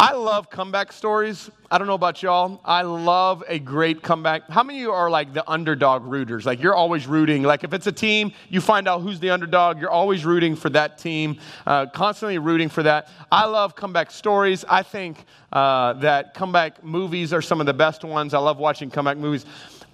[0.00, 1.50] I love comeback stories.
[1.72, 2.60] I don't know about y'all.
[2.64, 4.48] I love a great comeback.
[4.48, 6.46] How many of you are like the underdog rooters?
[6.46, 7.42] Like you're always rooting.
[7.42, 9.80] Like if it's a team, you find out who's the underdog.
[9.80, 13.08] You're always rooting for that team, uh, constantly rooting for that.
[13.32, 14.64] I love comeback stories.
[14.68, 18.34] I think uh, that comeback movies are some of the best ones.
[18.34, 19.46] I love watching comeback movies.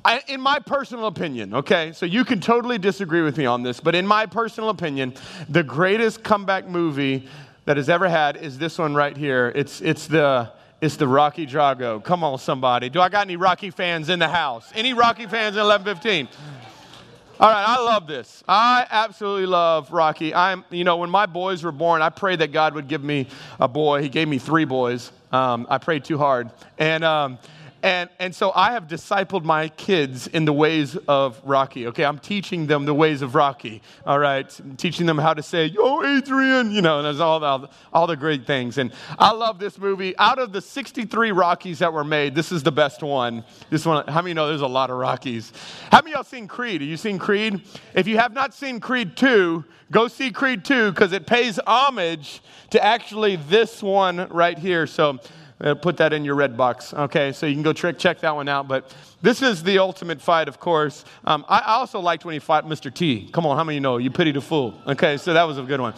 [0.06, 3.80] I, in my personal opinion, okay, so you can totally disagree with me on this,
[3.80, 5.14] but in my personal opinion,
[5.48, 7.26] the greatest comeback movie
[7.64, 9.52] that has ever had is this one right here.
[9.54, 10.50] It's, it's, the,
[10.80, 12.02] it's the Rocky Drago.
[12.02, 12.88] Come on, somebody.
[12.88, 14.70] Do I got any Rocky fans in the house?
[14.74, 16.28] Any Rocky fans in 1115?
[17.40, 18.44] All right, I love this.
[18.46, 20.32] I absolutely love Rocky.
[20.32, 23.26] I'm, you know, when my boys were born, I prayed that God would give me
[23.58, 24.02] a boy.
[24.02, 25.10] He gave me three boys.
[25.32, 26.50] Um, I prayed too hard.
[26.78, 27.38] And, um,
[27.84, 31.86] and, and so I have discipled my kids in the ways of Rocky.
[31.88, 33.82] Okay, I'm teaching them the ways of Rocky.
[34.06, 37.40] All right, I'm teaching them how to say, yo, Adrian, you know, and there's all
[37.40, 38.78] the, all the great things.
[38.78, 40.16] And I love this movie.
[40.16, 43.44] Out of the 63 Rockies that were made, this is the best one.
[43.68, 45.52] This one, how many know there's a lot of Rockies?
[45.92, 46.80] How many of y'all seen Creed?
[46.80, 47.60] Have you seen Creed?
[47.92, 52.40] If you have not seen Creed 2, go see Creed 2 because it pays homage
[52.70, 54.86] to actually this one right here.
[54.86, 55.18] So,
[55.58, 57.32] put that in your Redbox, okay?
[57.32, 58.68] So you can go trick, check that one out.
[58.68, 61.04] But this is the ultimate fight, of course.
[61.24, 62.92] Um, I also liked when he fought Mr.
[62.92, 63.28] T.
[63.32, 63.98] Come on, how many you know?
[63.98, 64.74] You pity the fool.
[64.86, 65.94] Okay, so that was a good one.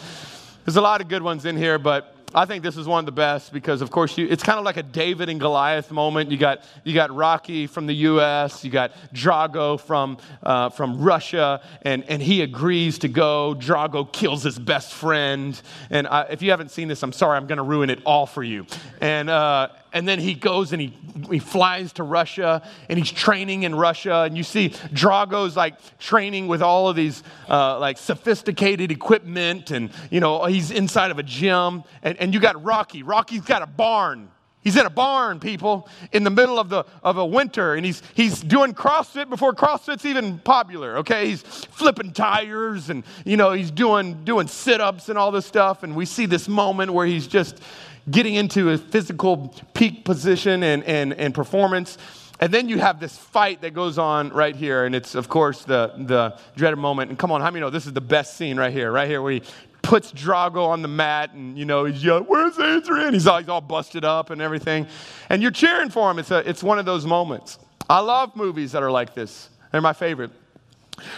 [0.65, 3.05] There's a lot of good ones in here, but I think this is one of
[3.05, 6.29] the best because, of course, you, it's kind of like a David and Goliath moment.
[6.29, 11.61] You got, you got Rocky from the U.S., you got Drago from, uh, from Russia,
[11.83, 13.55] and, and he agrees to go.
[13.57, 15.59] Drago kills his best friend.
[15.89, 18.25] And I, if you haven't seen this, I'm sorry, I'm going to ruin it all
[18.25, 18.65] for you.
[18.99, 20.93] And, uh, and then he goes and he,
[21.29, 24.23] he flies to Russia and he's training in Russia.
[24.23, 29.71] And you see Drago's like training with all of these uh, like sophisticated equipment.
[29.71, 31.83] And, you know, he's inside of a gym.
[32.03, 33.03] And, and you got Rocky.
[33.03, 34.29] Rocky's got a barn.
[34.67, 38.03] He's in a barn, people, in the middle of, the, of a winter, and he's,
[38.15, 41.29] he's doing CrossFit before CrossFit's even popular, okay?
[41.29, 45.83] He's flipping tires and, you know, he's doing, doing sit ups and all this stuff.
[45.83, 47.61] And we see this moment where he's just
[48.09, 51.97] getting into a physical peak position and, and, and performance.
[52.39, 55.63] And then you have this fight that goes on right here, and it's, of course,
[55.63, 57.09] the, the dreaded moment.
[57.09, 59.21] And come on, how many know this is the best scene right here, right here,
[59.21, 59.41] where he
[59.81, 63.13] puts Drago on the mat, and, you know, he's yelling, Where's Adrian?
[63.13, 64.85] He's all, he's all busted up and everything.
[65.29, 66.19] And you're cheering for him.
[66.19, 67.57] It's, a, it's one of those moments.
[67.89, 70.31] I love movies that are like this, they're my favorite.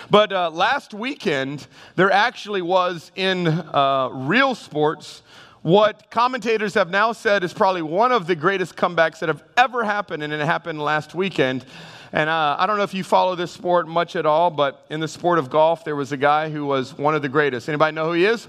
[0.10, 5.24] But uh, last weekend, there actually was in uh, real sports
[5.62, 9.84] what commentators have now said is probably one of the greatest comebacks that have ever
[9.84, 11.66] happened, and it happened last weekend.
[12.12, 15.00] And uh, I don't know if you follow this sport much at all, but in
[15.00, 17.68] the sport of golf, there was a guy who was one of the greatest.
[17.70, 18.48] Anybody know who he is?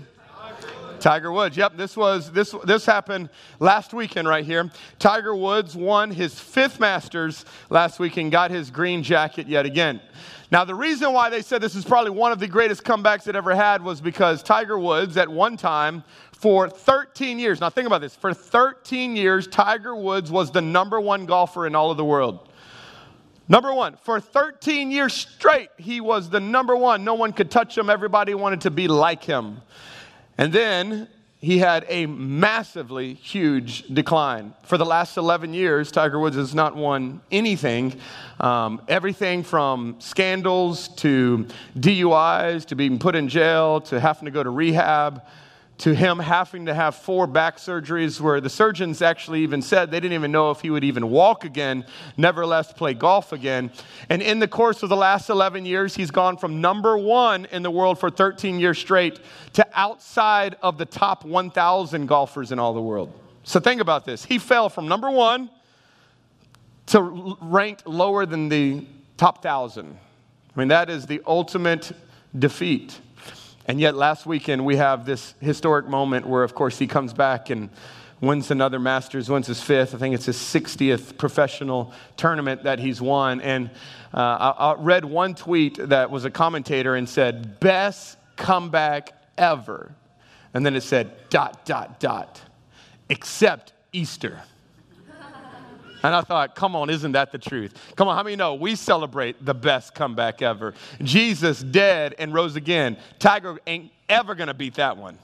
[1.00, 1.56] Tiger Woods.
[1.56, 4.70] Yep, this was this this happened last weekend right here.
[4.98, 10.00] Tiger Woods won his fifth Masters last week and got his green jacket yet again.
[10.52, 13.36] Now, the reason why they said this is probably one of the greatest comebacks it
[13.36, 16.02] ever had was because Tiger Woods, at one time,
[16.32, 21.00] for 13 years, now think about this, for 13 years, Tiger Woods was the number
[21.00, 22.48] one golfer in all of the world.
[23.48, 27.04] Number one, for 13 years straight, he was the number one.
[27.04, 29.60] No one could touch him, everybody wanted to be like him.
[30.40, 31.06] And then
[31.42, 34.54] he had a massively huge decline.
[34.62, 38.00] For the last 11 years, Tiger Woods has not won anything.
[38.40, 41.46] Um, everything from scandals to
[41.78, 45.22] DUIs to being put in jail to having to go to rehab
[45.80, 49.98] to him having to have four back surgeries where the surgeons actually even said they
[49.98, 51.86] didn't even know if he would even walk again,
[52.18, 53.72] nevertheless play golf again.
[54.10, 57.62] And in the course of the last 11 years, he's gone from number one in
[57.62, 59.20] the world for 13 years straight
[59.54, 63.10] to outside of the top 1,000 golfers in all the world.
[63.44, 64.22] So think about this.
[64.22, 65.48] He fell from number one
[66.88, 68.86] to ranked lower than the
[69.16, 69.96] top 1,000.
[70.54, 71.92] I mean, that is the ultimate
[72.38, 73.00] defeat.
[73.70, 77.50] And yet, last weekend, we have this historic moment where, of course, he comes back
[77.50, 77.70] and
[78.20, 79.94] wins another Masters, wins his fifth.
[79.94, 83.40] I think it's his 60th professional tournament that he's won.
[83.40, 83.70] And
[84.12, 89.94] uh, I, I read one tweet that was a commentator and said, Best comeback ever.
[90.52, 92.40] And then it said, dot, dot, dot,
[93.08, 94.42] except Easter.
[96.02, 97.74] And I thought, come on, isn't that the truth?
[97.96, 100.74] Come on, how many know we celebrate the best comeback ever?
[101.02, 102.96] Jesus dead and rose again.
[103.18, 105.18] Tiger ain't ever gonna beat that one.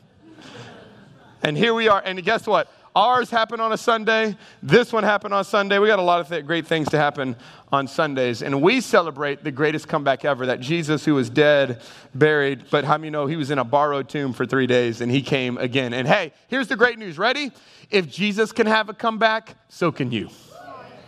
[1.43, 2.71] And here we are, and guess what?
[2.97, 4.35] Ours happened on a Sunday.
[4.63, 5.79] This one happened on Sunday.
[5.79, 7.37] We got a lot of th- great things to happen
[7.71, 8.43] on Sundays.
[8.43, 11.83] And we celebrate the greatest comeback ever that Jesus, who was dead,
[12.15, 15.13] buried, but how many know he was in a borrowed tomb for three days and
[15.13, 15.93] he came again?
[15.93, 17.19] And hey, here's the great news.
[17.19, 17.53] Ready?
[17.91, 20.31] If Jesus can have a comeback, so can you.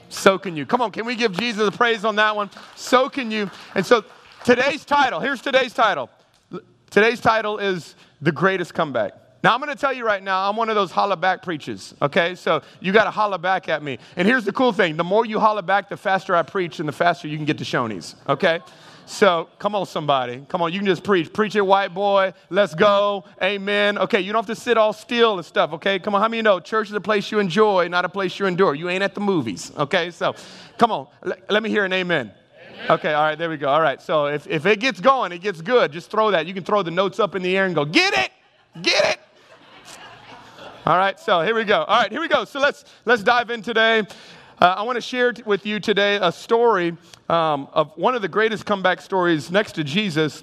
[0.09, 0.67] So can you.
[0.67, 2.51] Come on, can we give Jesus a praise on that one?
[2.77, 3.51] So can you.
[3.75, 4.05] And so
[4.45, 6.11] today's title, here's today's title.
[6.91, 9.13] Today's title is The Greatest Comeback.
[9.45, 11.95] Now, I'm going to tell you right now, I'm one of those holla back preachers,
[12.03, 12.35] okay?
[12.35, 13.99] So you got to holla back at me.
[14.17, 16.89] And here's the cool thing the more you holla back, the faster I preach, and
[16.89, 18.61] the faster you can get to Shoney's, okay?
[19.09, 20.45] So come on, somebody.
[20.51, 21.33] Come on, you can just preach.
[21.33, 22.35] Preach it, white boy.
[22.51, 23.25] Let's go.
[23.43, 23.97] Amen.
[23.97, 25.99] Okay, you don't have to sit all still and stuff, okay?
[25.99, 28.45] Come on, how many know church is a place you enjoy, not a place you
[28.45, 28.75] endure?
[28.75, 30.11] You ain't at the movies, okay?
[30.11, 30.35] So
[30.77, 32.33] come on, let, let me hear an amen.
[32.71, 32.91] amen.
[32.91, 33.71] Okay, all right, there we go.
[33.71, 35.91] All right, so if, if it gets going, it gets good.
[35.91, 36.47] Just throw that.
[36.47, 38.31] You can throw the notes up in the air and go, get it,
[38.83, 39.21] get it.
[40.85, 41.83] All right, so here we go.
[41.85, 42.45] All right, here we go.
[42.45, 44.03] So let's let's dive in today.
[44.61, 46.97] Uh, I want to share t- with you today a story
[47.29, 50.43] um, of one of the greatest comeback stories next to Jesus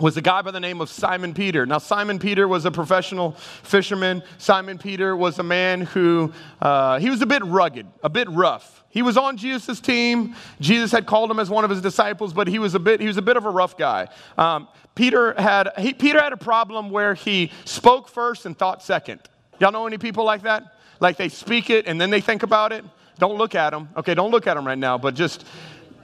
[0.00, 1.66] was a guy by the name of Simon Peter.
[1.66, 3.32] Now, Simon Peter was a professional
[3.62, 4.22] fisherman.
[4.38, 6.32] Simon Peter was a man who,
[6.62, 8.84] uh, he was a bit rugged, a bit rough.
[8.88, 10.34] He was on Jesus' team.
[10.58, 13.06] Jesus had called him as one of his disciples, but he was a bit, he
[13.06, 14.08] was a bit of a rough guy.
[14.38, 19.20] Um, Peter, had, he, Peter had a problem where he spoke first and thought second.
[19.60, 20.78] Y'all know any people like that?
[21.00, 22.82] Like they speak it and then they think about it?
[23.18, 23.88] Don't look at them.
[23.96, 25.44] Okay, don't look at them right now, but just,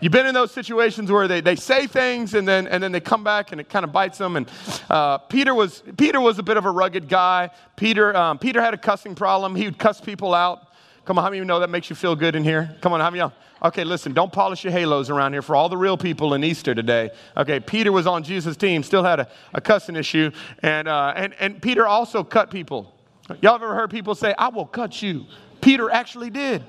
[0.01, 3.01] you've been in those situations where they, they say things and then, and then they
[3.01, 4.37] come back and it kind of bites them.
[4.37, 4.51] And
[4.89, 7.51] uh, Peter, was, Peter was a bit of a rugged guy.
[7.77, 9.57] Peter, um, Peter had a cussing problem.
[9.57, 10.69] He would cuss people out.
[11.05, 12.77] Come on, how many of you know that makes you feel good in here?
[12.83, 13.69] Come on, how many of y'all?
[13.69, 16.75] Okay, listen, don't polish your halos around here for all the real people in Easter
[16.75, 17.11] today.
[17.37, 20.31] Okay, Peter was on Jesus' team, still had a, a cussing issue.
[20.63, 22.95] And, uh, and, and Peter also cut people.
[23.41, 25.25] Y'all ever heard people say, I will cut you?
[25.61, 26.63] Peter actually did.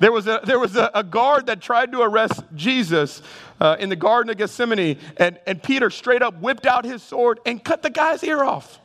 [0.00, 3.22] There was a, there was a, a guard that tried to arrest Jesus
[3.60, 7.40] uh, in the Garden of Gethsemane, and, and Peter straight up whipped out his sword
[7.46, 8.80] and cut the guy's ear off.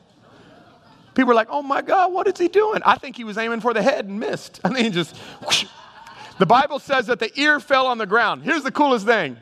[1.14, 2.82] People were like, oh my God, what is he doing?
[2.86, 4.60] I think he was aiming for the head and missed.
[4.66, 5.16] I mean, just.
[5.46, 5.66] Whoosh.
[6.38, 8.44] The Bible says that the ear fell on the ground.
[8.44, 9.38] Here's the coolest thing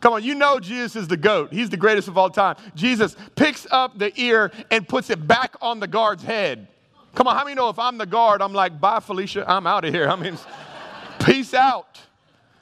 [0.00, 1.52] Come on, you know Jesus is the GOAT.
[1.52, 2.56] He's the greatest of all time.
[2.74, 6.66] Jesus picks up the ear and puts it back on the guard's head.
[7.14, 9.84] Come on, how many know if I'm the guard, I'm like, bye, Felicia, I'm out
[9.84, 10.08] of here.
[10.10, 10.38] I mean,
[11.20, 12.00] peace out.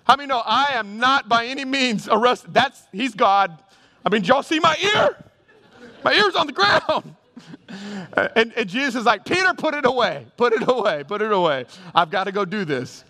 [0.05, 2.55] How many know I am not by any means arrested?
[2.55, 3.59] That's, he's God.
[4.05, 5.17] I mean, y'all see my ear?
[6.03, 7.15] My ear's on the ground.
[8.35, 11.67] And, and Jesus is like, Peter, put it away, put it away, put it away.
[11.95, 13.05] I've got to go do this.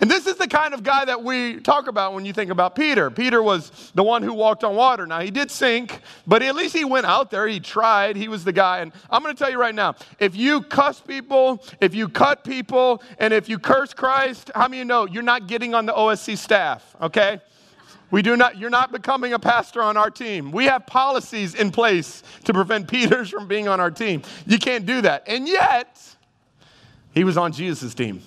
[0.00, 2.74] And this is the kind of guy that we talk about when you think about
[2.74, 3.10] Peter.
[3.10, 5.06] Peter was the one who walked on water.
[5.06, 7.46] Now, he did sink, but at least he went out there.
[7.46, 8.16] He tried.
[8.16, 8.80] He was the guy.
[8.80, 12.44] And I'm going to tell you right now if you cuss people, if you cut
[12.44, 15.92] people, and if you curse Christ, how many you know you're not getting on the
[15.92, 17.40] OSC staff, okay?
[18.10, 20.52] We do not, you're not becoming a pastor on our team.
[20.52, 24.22] We have policies in place to prevent Peters from being on our team.
[24.46, 25.24] You can't do that.
[25.26, 25.98] And yet,
[27.12, 28.22] he was on Jesus' team.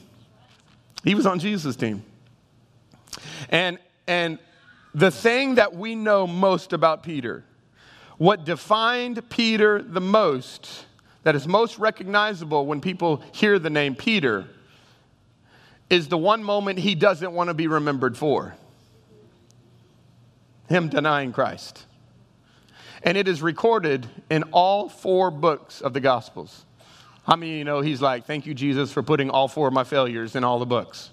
[1.07, 2.03] He was on Jesus' team.
[3.49, 4.39] And, and
[4.93, 7.45] the thing that we know most about Peter,
[8.17, 10.85] what defined Peter the most,
[11.23, 14.47] that is most recognizable when people hear the name Peter,
[15.89, 18.55] is the one moment he doesn't want to be remembered for
[20.67, 21.85] him denying Christ.
[23.01, 26.65] And it is recorded in all four books of the Gospels.
[27.27, 29.83] How many you know he's like, Thank you, Jesus, for putting all four of my
[29.83, 31.09] failures in all the books?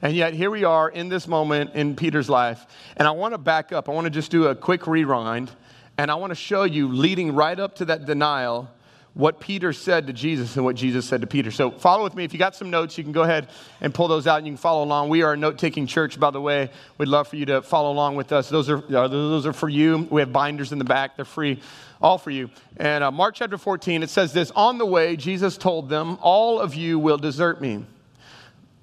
[0.00, 2.64] And yet, here we are in this moment in Peter's life.
[2.96, 3.88] And I want to back up.
[3.88, 5.50] I want to just do a quick rewind.
[5.98, 8.70] And I want to show you, leading right up to that denial,
[9.14, 11.52] what Peter said to Jesus and what Jesus said to Peter.
[11.52, 12.24] So follow with me.
[12.24, 13.48] If you got some notes, you can go ahead
[13.80, 15.08] and pull those out and you can follow along.
[15.08, 16.70] We are a note taking church, by the way.
[16.98, 18.48] We'd love for you to follow along with us.
[18.48, 20.08] Those are, uh, those are for you.
[20.10, 21.60] We have binders in the back, they're free,
[22.02, 22.50] all for you.
[22.76, 26.60] And uh, Mark chapter 14, it says this On the way, Jesus told them, All
[26.60, 27.86] of you will desert me.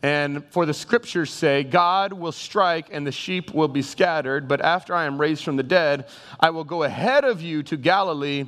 [0.04, 4.60] And for the scriptures say, God will strike and the sheep will be scattered, but
[4.60, 6.08] after I am raised from the dead,
[6.40, 8.46] I will go ahead of you to Galilee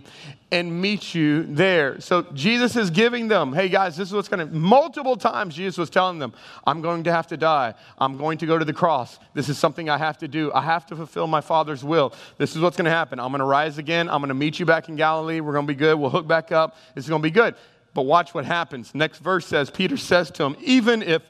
[0.52, 2.00] and meet you there.
[2.02, 5.78] So Jesus is giving them, hey guys, this is what's going to, multiple times Jesus
[5.78, 6.34] was telling them,
[6.66, 7.76] I'm going to have to die.
[8.00, 9.20] I'm going to go to the cross.
[9.36, 10.52] This is something I have to do.
[10.54, 12.14] I have to fulfill my Father's will.
[12.40, 13.20] This is what's going to happen.
[13.20, 14.10] I'm going to rise again.
[14.10, 15.40] I'm going to meet you back in Galilee.
[15.40, 16.00] We're going to be good.
[16.00, 16.78] We'll hook back up.
[16.96, 17.54] It's going to be good.
[17.94, 18.96] But watch what happens.
[18.96, 21.22] Next verse says, Peter says to him, even if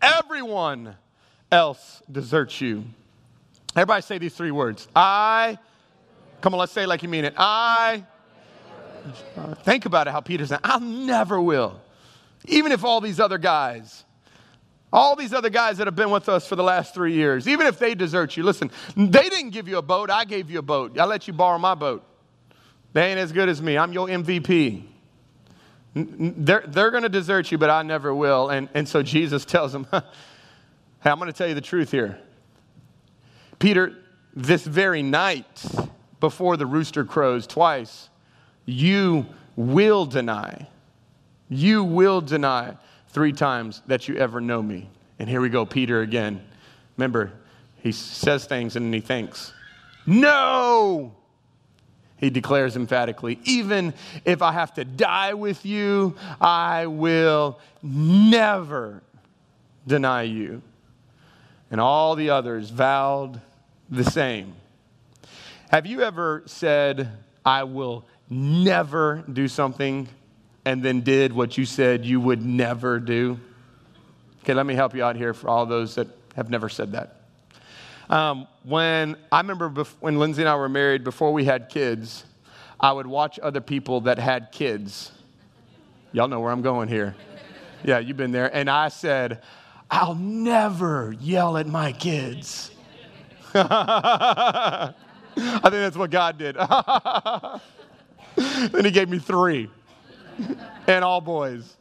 [0.00, 0.96] everyone
[1.50, 2.84] else deserts you.
[3.76, 4.88] Everybody say these three words.
[4.94, 5.58] I,
[6.40, 7.34] come on, let's say like you mean it.
[7.36, 8.04] I,
[9.62, 11.80] Think about it how Peter said, I never will.
[12.46, 14.04] Even if all these other guys,
[14.92, 17.66] all these other guys that have been with us for the last three years, even
[17.66, 20.10] if they desert you, listen, they didn't give you a boat.
[20.10, 20.98] I gave you a boat.
[20.98, 22.04] I let you borrow my boat.
[22.92, 23.78] They ain't as good as me.
[23.78, 24.84] I'm your MVP.
[25.94, 28.48] They're, they're going to desert you, but I never will.
[28.48, 30.00] And, and so Jesus tells them, hey,
[31.04, 32.18] I'm going to tell you the truth here.
[33.58, 33.98] Peter,
[34.34, 35.64] this very night
[36.20, 38.08] before the rooster crows twice,
[38.64, 40.68] you will deny.
[41.48, 42.76] You will deny
[43.08, 44.88] three times that you ever know me.
[45.18, 46.40] And here we go, Peter again.
[46.96, 47.32] Remember,
[47.76, 49.52] he says things and he thinks,
[50.06, 51.14] No!
[52.20, 53.94] He declares emphatically, even
[54.26, 59.02] if I have to die with you, I will never
[59.86, 60.60] deny you.
[61.70, 63.40] And all the others vowed
[63.88, 64.54] the same.
[65.70, 67.08] Have you ever said,
[67.44, 70.08] I will never do something,
[70.64, 73.40] and then did what you said you would never do?
[74.42, 77.19] Okay, let me help you out here for all those that have never said that.
[78.10, 82.24] Um, when I remember bef- when Lindsay and I were married, before we had kids,
[82.80, 85.12] I would watch other people that had kids.
[86.12, 87.14] Y'all know where I'm going here.
[87.84, 88.52] Yeah, you've been there.
[88.54, 89.42] And I said,
[89.88, 92.72] I'll never yell at my kids.
[93.54, 94.92] I
[95.36, 96.56] think that's what God did.
[98.36, 99.70] then He gave me three,
[100.88, 101.76] and all boys.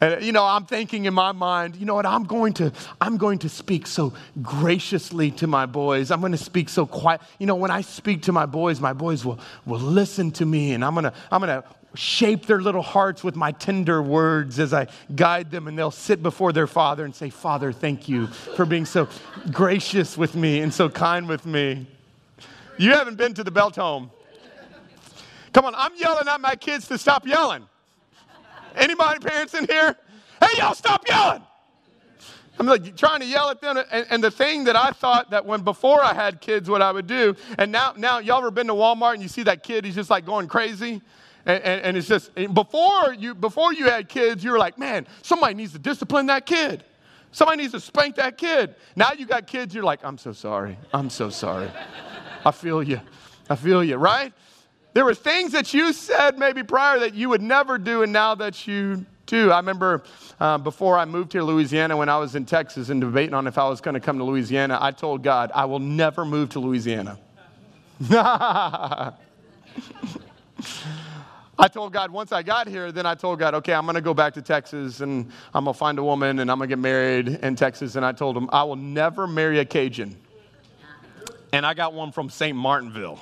[0.00, 3.16] And you know, I'm thinking in my mind, you know what, I'm going to I'm
[3.16, 4.12] going to speak so
[4.42, 6.10] graciously to my boys.
[6.10, 7.22] I'm going to speak so quiet.
[7.38, 10.72] You know, when I speak to my boys, my boys will will listen to me
[10.72, 14.88] and I'm to I'm to shape their little hearts with my tender words as I
[15.14, 18.84] guide them and they'll sit before their father and say, "Father, thank you for being
[18.84, 19.08] so
[19.50, 21.86] gracious with me and so kind with me."
[22.76, 24.10] You haven't been to the Belt home.
[25.54, 27.66] Come on, I'm yelling at my kids to stop yelling.
[28.76, 29.96] Anybody parents in here?
[30.40, 31.42] Hey, y'all, stop yelling.
[32.58, 33.76] I'm like trying to yell at them.
[33.90, 36.90] And, and, the thing that I thought that when before I had kids, what I
[36.90, 39.84] would do, and now, now y'all ever been to Walmart and you see that kid,
[39.84, 41.02] he's just like going crazy?
[41.44, 45.06] And, and, and it's just, before you, before you had kids, you were like, man,
[45.22, 46.84] somebody needs to discipline that kid.
[47.30, 48.74] Somebody needs to spank that kid.
[48.94, 50.78] Now you got kids, you're like, I'm so sorry.
[50.94, 51.70] I'm so sorry.
[52.44, 53.00] I feel you.
[53.50, 54.32] I feel you, right?
[54.96, 58.34] There were things that you said maybe prior that you would never do, and now
[58.36, 59.50] that you do.
[59.52, 60.02] I remember
[60.40, 63.46] uh, before I moved here to Louisiana, when I was in Texas and debating on
[63.46, 66.48] if I was going to come to Louisiana, I told God, I will never move
[66.48, 67.18] to Louisiana.
[68.10, 69.12] I
[71.70, 74.14] told God once I got here, then I told God, okay, I'm going to go
[74.14, 76.80] back to Texas and I'm going to find a woman and I'm going to get
[76.80, 77.96] married in Texas.
[77.96, 80.16] And I told him, I will never marry a Cajun.
[81.52, 82.56] And I got one from St.
[82.56, 83.20] Martinville.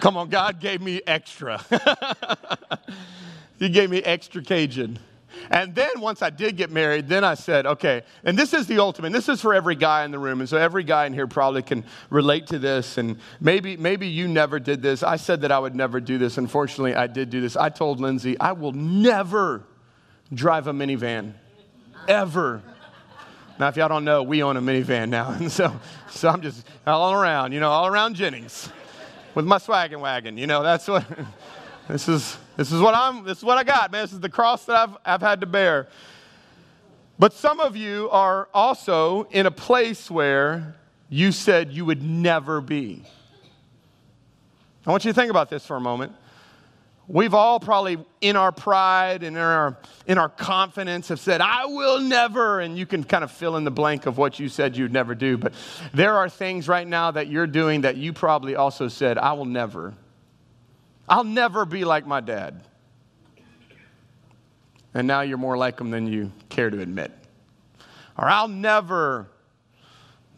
[0.00, 1.64] Come on, God gave me extra.
[3.58, 4.98] he gave me extra Cajun.
[5.50, 8.78] And then once I did get married, then I said, okay, and this is the
[8.78, 9.12] ultimate.
[9.12, 10.40] This is for every guy in the room.
[10.40, 12.98] And so every guy in here probably can relate to this.
[12.98, 15.02] And maybe, maybe you never did this.
[15.02, 16.38] I said that I would never do this.
[16.38, 17.56] Unfortunately, I did do this.
[17.56, 19.62] I told Lindsay, I will never
[20.32, 21.34] drive a minivan.
[22.08, 22.62] Ever.
[23.58, 25.30] Now, if y'all don't know, we own a minivan now.
[25.38, 25.78] And so,
[26.10, 28.70] so I'm just all around, you know, all around Jennings
[29.36, 30.38] with my swaggin' wagon.
[30.38, 31.04] You know, that's what
[31.88, 32.38] this is.
[32.56, 33.22] This is what I'm.
[33.22, 34.02] This is what I got, man.
[34.02, 35.86] This is the cross that I've I've had to bear.
[37.18, 40.74] But some of you are also in a place where
[41.08, 43.04] you said you would never be.
[44.86, 46.12] I want you to think about this for a moment.
[47.08, 51.66] We've all probably, in our pride and in our, in our confidence, have said, I
[51.66, 52.60] will never.
[52.60, 55.14] And you can kind of fill in the blank of what you said you'd never
[55.14, 55.38] do.
[55.38, 55.52] But
[55.94, 59.44] there are things right now that you're doing that you probably also said, I will
[59.44, 59.94] never.
[61.08, 62.62] I'll never be like my dad.
[64.92, 67.12] And now you're more like him than you care to admit.
[68.18, 69.28] Or I'll never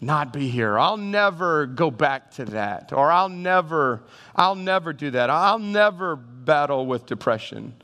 [0.00, 0.78] not be here.
[0.78, 2.92] I'll never go back to that.
[2.92, 4.02] Or I'll never,
[4.34, 5.30] I'll never do that.
[5.30, 6.16] I'll never
[6.48, 7.74] battle with depression.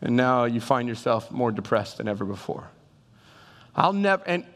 [0.00, 2.70] And now you find yourself more depressed than ever before.
[3.74, 4.46] I'll never, and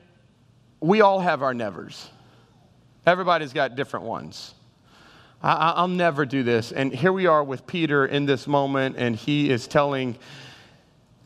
[0.81, 2.09] we all have our nevers.
[3.05, 4.55] Everybody's got different ones.
[5.43, 6.71] I, will never do this.
[6.71, 10.17] And here we are with Peter in this moment, and he is telling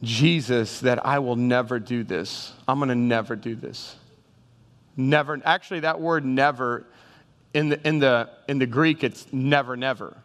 [0.03, 2.51] Jesus that I will never do this.
[2.67, 3.95] I'm going to never do this.
[4.97, 5.39] Never.
[5.45, 6.87] Actually, that word never,
[7.53, 10.17] in the, in the, in the Greek, it's never, never.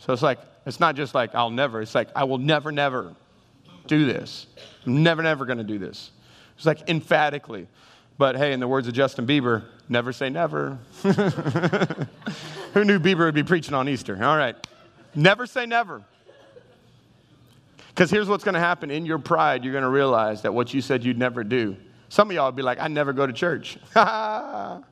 [0.00, 1.80] So it's like, it's not just like, I'll never.
[1.82, 3.14] It's like, I will never, never
[3.86, 4.46] do this.
[4.86, 6.10] I'm never, never going to do this.
[6.56, 7.68] It's like emphatically.
[8.18, 10.78] But hey, in the words of Justin Bieber, never say never.
[11.02, 14.14] Who knew Bieber would be preaching on Easter?
[14.22, 14.56] All right.
[15.14, 16.02] Never say never.
[17.88, 20.72] Because here's what's going to happen in your pride, you're going to realize that what
[20.72, 21.76] you said you'd never do.
[22.08, 23.76] Some of y'all would be like, I never go to church.
[23.96, 24.82] you're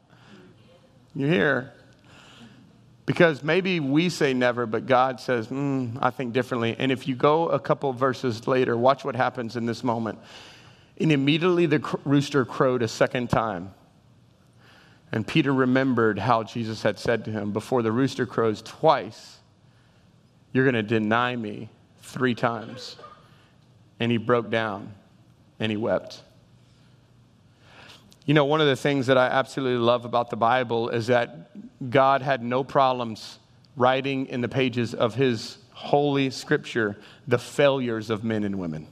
[1.14, 1.72] here.
[3.08, 6.76] Because maybe we say never, but God says, mm, I think differently.
[6.78, 10.18] And if you go a couple verses later, watch what happens in this moment.
[11.00, 13.72] And immediately the rooster crowed a second time.
[15.10, 19.38] And Peter remembered how Jesus had said to him, Before the rooster crows twice,
[20.52, 21.70] you're going to deny me
[22.02, 22.96] three times.
[24.00, 24.92] And he broke down
[25.58, 26.20] and he wept.
[28.28, 31.48] You know, one of the things that I absolutely love about the Bible is that
[31.88, 33.38] God had no problems
[33.74, 38.86] writing in the pages of his holy scripture the failures of men and women.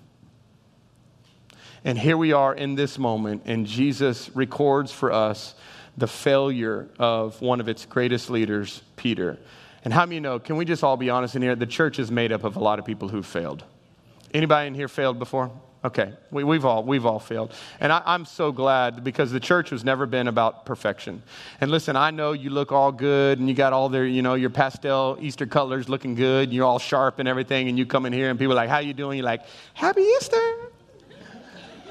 [1.85, 5.55] And here we are in this moment, and Jesus records for us
[5.99, 9.39] the failure of one of its greatest leaders, Peter.
[9.85, 11.55] And how many know, can we just all be honest in here?
[11.55, 13.65] The church is made up of a lot of people who failed.
[14.33, 15.51] Anybody in here failed before?
[15.87, 17.55] Okay, we, have all, we've all failed.
[17.81, 21.23] And I, am so glad because the church has never been about perfection.
[21.61, 24.35] And listen, I know you look all good and you got all their, you know,
[24.35, 26.49] your pastel Easter colors looking good.
[26.49, 27.69] And you're all sharp and everything.
[27.69, 29.19] And you come in here and people are like, how you doing?
[29.19, 29.43] You're like,
[29.75, 30.57] happy Easter.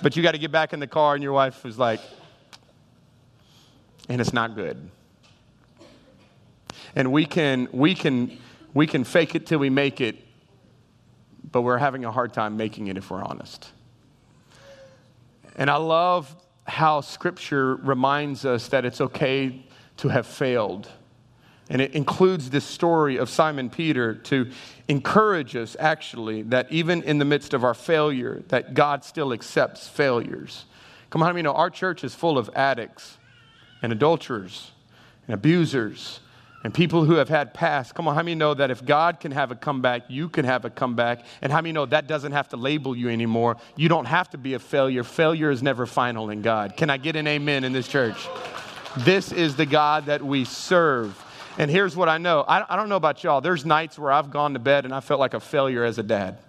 [0.02, 2.02] But you got to get back in the car and your wife is like,
[4.10, 4.92] and it's not good
[6.96, 8.38] and we can, we can,
[8.74, 10.18] we can fake it till we make it,
[11.52, 13.72] but we're having a hard time making it if we're honest.
[15.56, 16.36] And I love
[16.66, 19.66] how Scripture reminds us that it's okay
[19.98, 20.90] to have failed.
[21.70, 24.52] And it includes this story of Simon Peter to
[24.88, 29.88] encourage us, actually, that even in the midst of our failure, that God still accepts
[29.88, 30.66] failures.
[31.10, 33.18] Come on, many know our church is full of addicts
[33.82, 34.72] and adulterers
[35.28, 36.20] and abusers
[36.66, 39.32] and people who have had past, come on, how many know that if God can
[39.34, 41.24] have a comeback, you can have a comeback?
[41.44, 43.58] And how many know that doesn't have to label you anymore?
[43.76, 45.04] You don't have to be a failure.
[45.04, 46.76] Failure is never final in God.
[46.76, 48.28] Can I get an amen in this church?
[48.98, 51.16] This is the God that we serve.
[51.60, 53.42] And here's what I know I, I don't know about y'all.
[53.42, 56.04] There's nights where I've gone to bed and I felt like a failure as a
[56.04, 56.40] dad.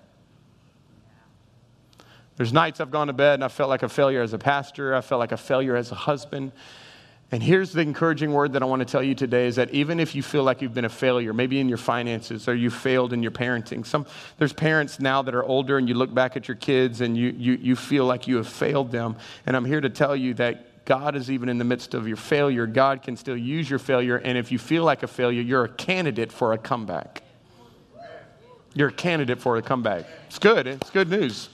[2.39, 4.95] There's nights I've gone to bed and I felt like a failure as a pastor.
[4.95, 6.53] I felt like a failure as a husband.
[7.33, 9.99] And here's the encouraging word that I want to tell you today is that even
[9.99, 13.13] if you feel like you've been a failure, maybe in your finances or you failed
[13.13, 14.07] in your parenting, some,
[14.39, 17.35] there's parents now that are older and you look back at your kids and you,
[17.37, 19.17] you, you feel like you have failed them.
[19.45, 22.17] And I'm here to tell you that God is even in the midst of your
[22.17, 22.65] failure.
[22.65, 24.19] God can still use your failure.
[24.19, 27.25] And if you feel like a failure, you're a candidate for a comeback.
[28.73, 30.05] You're a candidate for a comeback.
[30.29, 30.69] It's good.
[30.69, 31.49] It's good news.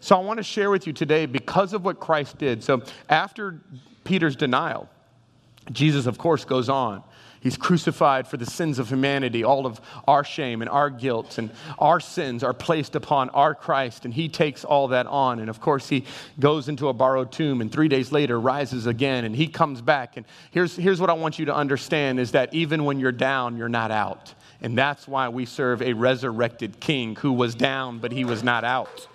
[0.00, 2.62] So I want to share with you today because of what Christ did.
[2.62, 3.60] So after
[4.06, 4.88] Peter's denial.
[5.70, 7.02] Jesus, of course, goes on.
[7.40, 9.44] He's crucified for the sins of humanity.
[9.44, 14.04] All of our shame and our guilt and our sins are placed upon our Christ,
[14.04, 15.38] and He takes all that on.
[15.38, 16.04] And of course, He
[16.40, 20.16] goes into a borrowed tomb and three days later rises again, and He comes back.
[20.16, 23.56] And here's, here's what I want you to understand is that even when you're down,
[23.56, 24.34] you're not out.
[24.60, 28.64] And that's why we serve a resurrected King who was down, but He was not
[28.64, 29.06] out.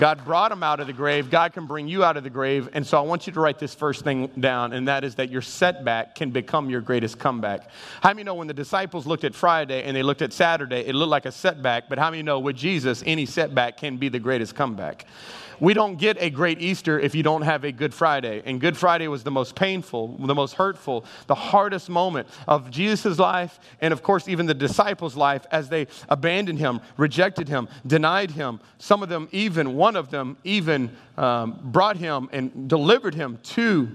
[0.00, 1.30] God brought him out of the grave.
[1.30, 2.70] God can bring you out of the grave.
[2.72, 5.28] And so I want you to write this first thing down, and that is that
[5.28, 7.68] your setback can become your greatest comeback.
[8.02, 10.94] How many know when the disciples looked at Friday and they looked at Saturday, it
[10.94, 14.18] looked like a setback, but how many know with Jesus, any setback can be the
[14.18, 15.04] greatest comeback?
[15.60, 18.42] We don't get a great Easter if you don't have a Good Friday.
[18.44, 23.18] And Good Friday was the most painful, the most hurtful, the hardest moment of Jesus'
[23.18, 28.30] life, and of course, even the disciples' life as they abandoned him, rejected him, denied
[28.30, 28.58] him.
[28.78, 33.90] Some of them, even one of them, even um, brought him and delivered him to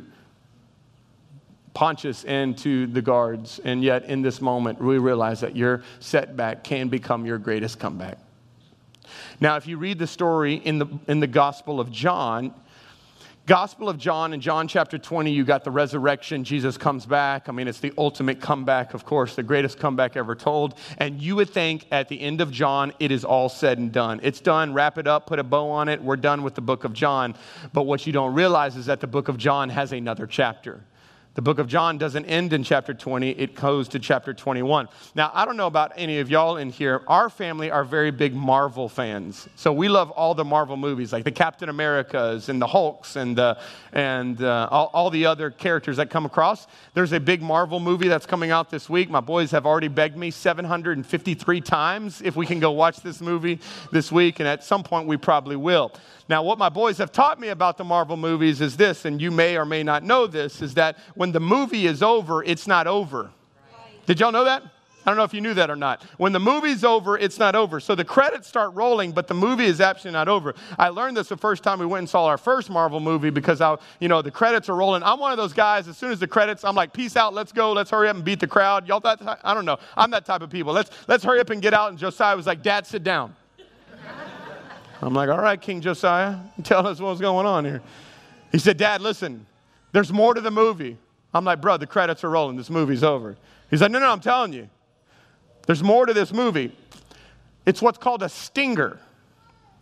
[1.73, 3.60] Pontius and to the guards.
[3.63, 8.17] And yet, in this moment, we realize that your setback can become your greatest comeback.
[9.39, 12.54] Now, if you read the story in the, in the Gospel of John,
[13.48, 16.44] Gospel of John, in John chapter 20, you got the resurrection.
[16.44, 17.48] Jesus comes back.
[17.48, 20.74] I mean, it's the ultimate comeback, of course, the greatest comeback ever told.
[20.98, 24.20] And you would think at the end of John, it is all said and done.
[24.24, 26.86] It's done, wrap it up, put a bow on it, we're done with the book
[26.86, 27.36] of John.
[27.72, 30.82] But what you don't realize is that the book of John has another chapter.
[31.36, 34.88] The book of John doesn't end in chapter 20, it goes to chapter 21.
[35.15, 37.02] Now, I don't know about any of y'all in here.
[37.08, 39.50] Our family are very big Marvel fans.
[39.58, 43.38] So we love all the Marvel movies, like the Captain Americas and the Hulks and,
[43.38, 43.60] the,
[43.91, 46.67] and uh, all, all the other characters that come across.
[46.93, 49.10] There's a big Marvel movie that's coming out this week.
[49.10, 53.60] My boys have already begged me 753 times if we can go watch this movie
[53.91, 55.91] this week, and at some point we probably will.
[56.28, 59.30] Now, what my boys have taught me about the Marvel movies is this, and you
[59.30, 62.88] may or may not know this, is that when the movie is over, it's not
[62.88, 63.31] over.
[64.05, 64.63] Did y'all know that?
[65.05, 66.01] I don't know if you knew that or not.
[66.17, 67.79] When the movie's over, it's not over.
[67.79, 70.55] So the credits start rolling, but the movie is actually not over.
[70.79, 73.61] I learned this the first time we went and saw our first Marvel movie because
[73.61, 75.03] I, you know, the credits are rolling.
[75.03, 75.88] I'm one of those guys.
[75.88, 78.25] As soon as the credits, I'm like, peace out, let's go, let's hurry up and
[78.25, 78.88] beat the crowd.
[78.88, 79.77] Y'all, that, I don't know.
[79.95, 80.73] I'm that type of people.
[80.73, 81.89] Let's let's hurry up and get out.
[81.89, 83.35] And Josiah was like, Dad, sit down.
[85.03, 87.83] I'm like, all right, King Josiah, tell us what's going on here.
[88.51, 89.45] He said, Dad, listen,
[89.91, 90.97] there's more to the movie.
[91.36, 92.56] I'm like, bro, the credits are rolling.
[92.56, 93.36] This movie's over.
[93.69, 94.69] He's like, no, no, I'm telling you.
[95.67, 96.71] There's more to this movie.
[97.65, 99.00] It's what's called a stinger.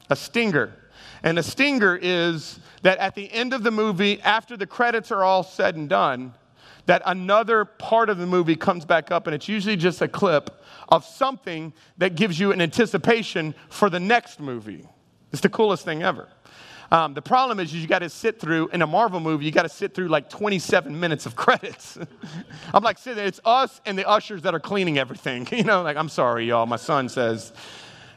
[0.09, 0.73] A stinger.
[1.21, 5.23] And a stinger is that at the end of the movie, after the credits are
[5.23, 6.33] all said and done,
[6.87, 10.59] that another part of the movie comes back up, and it's usually just a clip
[10.89, 14.87] of something that gives you an anticipation for the next movie.
[15.31, 16.29] It's the coolest thing ever.
[16.93, 19.45] Um, the problem is, you got to sit through in a Marvel movie.
[19.45, 21.97] You got to sit through like 27 minutes of credits.
[22.71, 23.25] I'm like sitting.
[23.25, 25.47] It's us and the ushers that are cleaning everything.
[25.63, 26.65] You know, like I'm sorry, y'all.
[26.65, 27.53] My son says.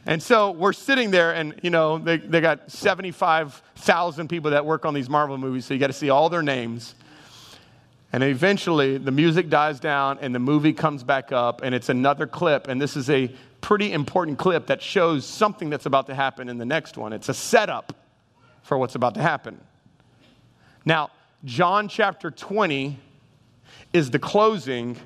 [0.04, 4.84] And so we're sitting there, and you know they, they got 75,000 people that work
[4.84, 6.94] on these Marvel movies, so you got to see all their names.
[8.12, 12.26] And eventually, the music dies down, and the movie comes back up, and it's another
[12.26, 12.68] clip.
[12.68, 16.58] And this is a pretty important clip that shows something that's about to happen in
[16.58, 17.12] the next one.
[17.12, 17.94] It's a setup
[18.66, 19.60] for what's about to happen.
[20.84, 21.10] Now,
[21.44, 22.98] John chapter 20
[23.92, 24.96] is the closing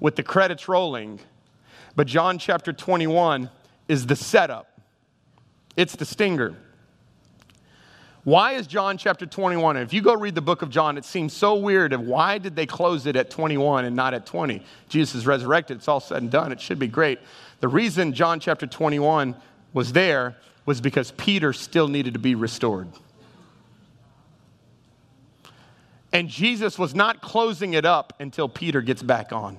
[0.00, 1.20] with the credits rolling,
[1.94, 3.50] but John chapter 21
[3.88, 4.80] is the setup.
[5.76, 6.54] It's the stinger.
[8.24, 9.76] Why is John chapter 21?
[9.76, 12.56] if you go read the book of John, it seems so weird of why did
[12.56, 14.62] they close it at 21 and not at 20?
[14.88, 17.18] Jesus is resurrected, it's all said and done, it should be great.
[17.60, 19.36] The reason John chapter 21
[19.74, 22.88] was there was because Peter still needed to be restored.
[26.12, 29.58] And Jesus was not closing it up until Peter gets back on.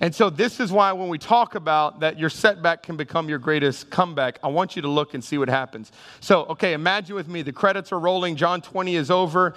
[0.00, 3.38] And so, this is why when we talk about that your setback can become your
[3.38, 5.92] greatest comeback, I want you to look and see what happens.
[6.20, 9.54] So, okay, imagine with me the credits are rolling, John 20 is over,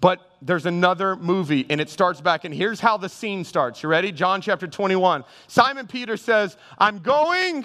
[0.00, 2.44] but there's another movie and it starts back.
[2.44, 3.82] And here's how the scene starts.
[3.82, 4.12] You ready?
[4.12, 5.24] John chapter 21.
[5.46, 7.64] Simon Peter says, I'm going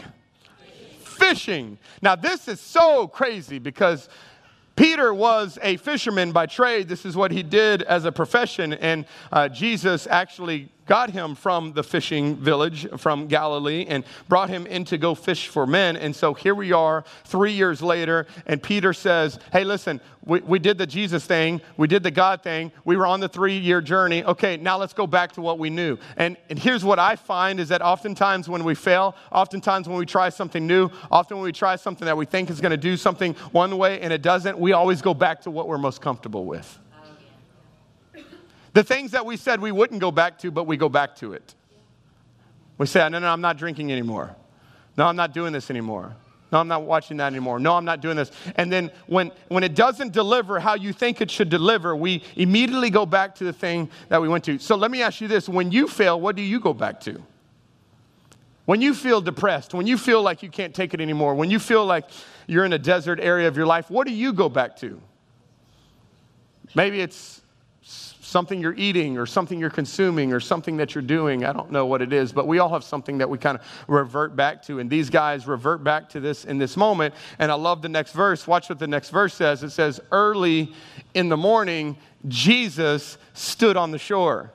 [1.20, 1.78] fishing.
[2.02, 4.08] Now, this is so crazy because
[4.80, 6.88] Peter was a fisherman by trade.
[6.88, 8.72] This is what he did as a profession.
[8.72, 14.65] And uh, Jesus actually got him from the fishing village from Galilee and brought him
[14.65, 15.95] in to go fish for men.
[15.95, 20.58] And so here we are three years later, and Peter says, Hey, listen, we, we
[20.58, 23.82] did the Jesus thing, we did the God thing, we were on the three year
[23.82, 24.23] journey.
[24.23, 25.95] Okay, now let's go back to what we knew.
[26.17, 30.08] And, and here's what I find is that oftentimes when we fail, oftentimes when we
[30.08, 32.97] try something new, often when we try something that we think is going to do
[32.97, 36.45] something one way and it doesn't, we always go back to what we're most comfortable
[36.45, 36.80] with.
[38.73, 41.34] The things that we said we wouldn't go back to, but we go back to
[41.34, 41.55] it.
[42.77, 44.36] We say, no, no, I'm not drinking anymore.
[44.97, 46.15] No, I'm not doing this anymore.
[46.51, 47.60] No, I'm not watching that anymore.
[47.60, 48.32] No, I'm not doing this.
[48.55, 52.89] And then when, when it doesn't deliver how you think it should deliver, we immediately
[52.89, 54.58] go back to the thing that we went to.
[54.58, 57.21] So let me ask you this when you fail, what do you go back to?
[58.65, 61.60] When you feel depressed, when you feel like you can't take it anymore, when you
[61.60, 62.05] feel like
[62.47, 65.01] you're in a desert area of your life, what do you go back to?
[66.75, 67.41] Maybe it's
[68.30, 71.44] something you're eating or something you're consuming or something that you're doing.
[71.44, 73.65] I don't know what it is, but we all have something that we kind of
[73.88, 74.80] revert back to.
[74.80, 77.13] And these guys revert back to this in this moment.
[77.39, 78.48] And I love the next verse.
[78.48, 79.63] Watch what the next verse says.
[79.63, 80.74] It says, Early
[81.13, 84.52] in the morning, Jesus stood on the shore.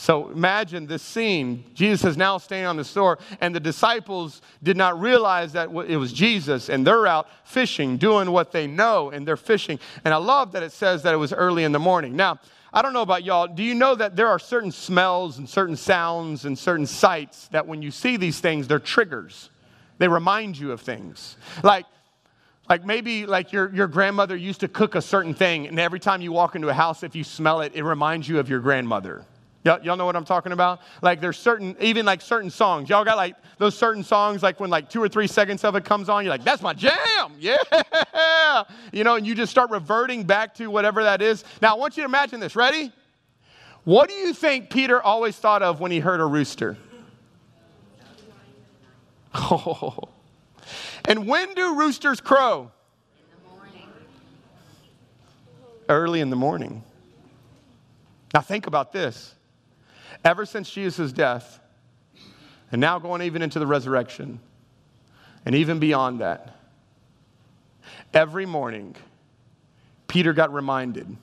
[0.00, 1.62] So imagine this scene.
[1.74, 5.96] Jesus is now staying on the shore, and the disciples did not realize that it
[5.98, 9.78] was Jesus, and they're out fishing, doing what they know, and they're fishing.
[10.02, 12.16] And I love that it says that it was early in the morning.
[12.16, 12.38] Now,
[12.72, 13.46] I don't know about y'all.
[13.46, 17.66] Do you know that there are certain smells and certain sounds and certain sights that
[17.66, 19.50] when you see these things, they're triggers?
[19.98, 21.36] They remind you of things.
[21.62, 21.84] Like,
[22.70, 26.22] like maybe like your, your grandmother used to cook a certain thing, and every time
[26.22, 29.26] you walk into a house, if you smell it, it reminds you of your grandmother.
[29.62, 30.80] Y'all, y'all know what I'm talking about?
[31.02, 32.88] Like there's certain, even like certain songs.
[32.88, 35.84] Y'all got like those certain songs, like when like two or three seconds of it
[35.84, 36.96] comes on, you're like, that's my jam.
[37.38, 38.64] Yeah.
[38.92, 41.44] You know, and you just start reverting back to whatever that is.
[41.60, 42.56] Now I want you to imagine this.
[42.56, 42.92] Ready?
[43.84, 46.76] What do you think Peter always thought of when he heard a rooster?
[49.34, 49.98] Oh.
[51.06, 52.70] And when do roosters crow?
[53.72, 53.88] In
[55.88, 56.84] Early in the morning.
[58.34, 59.34] Now think about this
[60.24, 61.60] ever since Jesus' death,
[62.72, 64.40] and now going even into the resurrection,
[65.44, 66.56] and even beyond that,
[68.12, 68.94] every morning,
[70.06, 71.16] Peter got reminded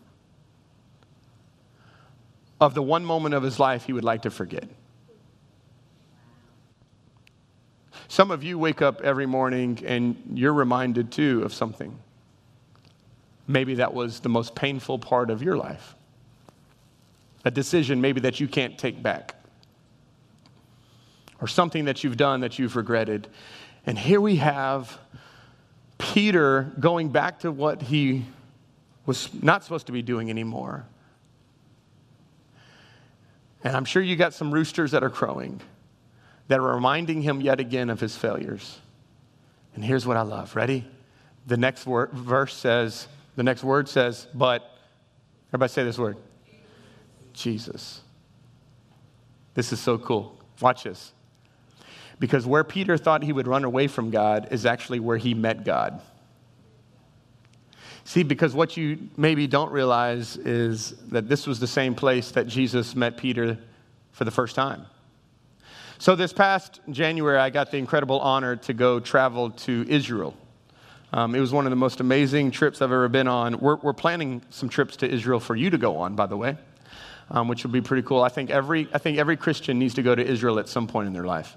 [2.60, 4.68] of the one moment of his life he would like to forget.
[8.08, 11.98] Some of you wake up every morning and you're reminded too of something.
[13.48, 15.97] Maybe that was the most painful part of your life.
[17.48, 19.34] A decision maybe that you can't take back.
[21.40, 23.30] Or something that you've done that you've regretted.
[23.86, 25.00] And here we have
[25.98, 28.26] Peter going back to what he
[29.06, 30.86] was not supposed to be doing anymore.
[33.64, 35.62] And I'm sure you got some roosters that are crowing
[36.50, 38.78] that are reminding him yet again of his failures.
[39.74, 40.54] And here's what I love.
[40.54, 40.86] Ready?
[41.46, 43.08] The next word, verse says,
[43.38, 44.70] the next word says, but,
[45.48, 46.18] everybody say this word
[47.38, 48.02] Jesus.
[49.54, 50.38] This is so cool.
[50.62, 51.14] Watch this.
[52.20, 55.64] Because where Peter thought he would run away from God is actually where he met
[55.64, 56.02] God.
[58.04, 62.48] See, because what you maybe don't realize is that this was the same place that
[62.48, 63.58] Jesus met Peter
[64.14, 64.86] for the first time.
[66.00, 70.36] So, this past January, I got the incredible honor to go travel to Israel.
[71.12, 73.60] Um, it was one of the most amazing trips I've ever been on.
[73.60, 76.58] We're, we're, planning some trips to Israel for you to go on, by the way,
[77.30, 78.24] um, which will be pretty cool.
[78.24, 81.08] I think, every, I think every Christian needs to go to Israel at some point
[81.08, 81.56] in their life.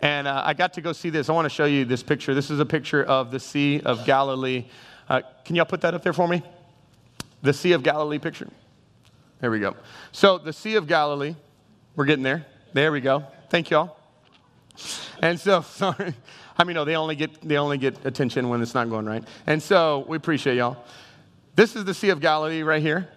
[0.00, 1.28] And uh, I got to go see this.
[1.28, 2.34] I want to show you this picture.
[2.34, 4.66] This is a picture of the Sea of Galilee.
[5.08, 6.42] Uh, can y'all put that up there for me?
[7.42, 8.48] The Sea of Galilee picture.
[9.40, 9.76] There we go.
[10.12, 11.34] So, the Sea of Galilee,
[11.96, 12.46] we're getting there.
[12.72, 13.24] There we go.
[13.50, 13.96] Thank y'all.
[15.20, 16.14] And so, sorry.
[16.56, 19.24] I mean, no, they only get they only get attention when it's not going right.
[19.46, 20.84] And so, we appreciate y'all.
[21.56, 23.08] This is the Sea of Galilee right here.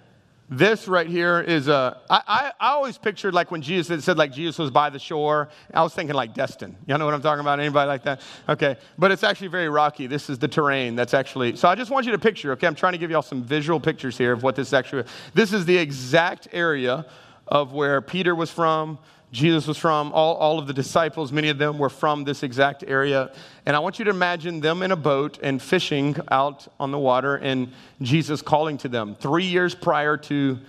[0.54, 1.98] This right here is a.
[2.10, 5.00] I, I, I always pictured like when Jesus it said like Jesus was by the
[5.00, 5.48] shore.
[5.74, 6.76] I was thinking like Destin.
[6.86, 7.62] You know what I'm talking about?
[7.62, 8.20] Anybody like that?
[8.50, 10.08] Okay, but it's actually very rocky.
[10.08, 11.56] This is the terrain that's actually.
[11.56, 12.52] So I just want you to picture.
[12.52, 15.06] Okay, I'm trying to give y'all some visual pictures here of what this actually.
[15.34, 17.06] This is the exact area
[17.48, 19.00] of where Peter was from.
[19.32, 22.84] Jesus was from, all, all of the disciples, many of them were from this exact
[22.86, 23.32] area.
[23.66, 27.00] And I want you to imagine them in a boat and fishing out on the
[27.00, 29.16] water and Jesus calling to them.
[29.16, 30.60] Three years prior to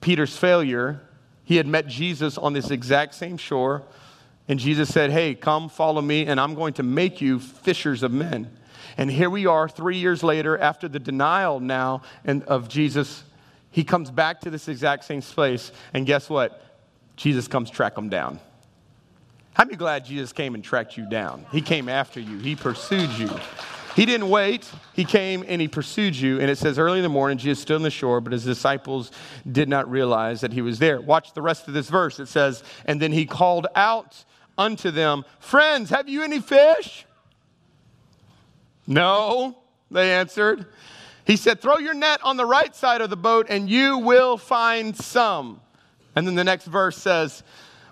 [0.00, 1.00] Peter's failure,
[1.44, 3.84] he had met Jesus on this exact same shore.
[4.48, 8.10] And Jesus said, Hey, come follow me, and I'm going to make you fishers of
[8.10, 8.50] men.
[8.98, 13.22] And here we are, three years later, after the denial now and of Jesus.
[13.70, 15.70] He comes back to this exact same place.
[15.92, 16.65] And guess what?
[17.16, 18.38] Jesus comes track them down.
[19.54, 21.46] How many glad Jesus came and tracked you down?
[21.50, 23.30] He came after you, He pursued you.
[23.96, 24.70] He didn't wait.
[24.92, 26.38] He came and he pursued you.
[26.38, 29.10] And it says, early in the morning, Jesus stood on the shore, but his disciples
[29.50, 31.00] did not realize that he was there.
[31.00, 32.20] Watch the rest of this verse.
[32.20, 34.22] It says, And then he called out
[34.58, 37.06] unto them, Friends, have you any fish?
[38.86, 39.56] No,
[39.90, 40.66] they answered.
[41.24, 44.36] He said, Throw your net on the right side of the boat, and you will
[44.36, 45.62] find some.
[46.16, 47.44] And then the next verse says,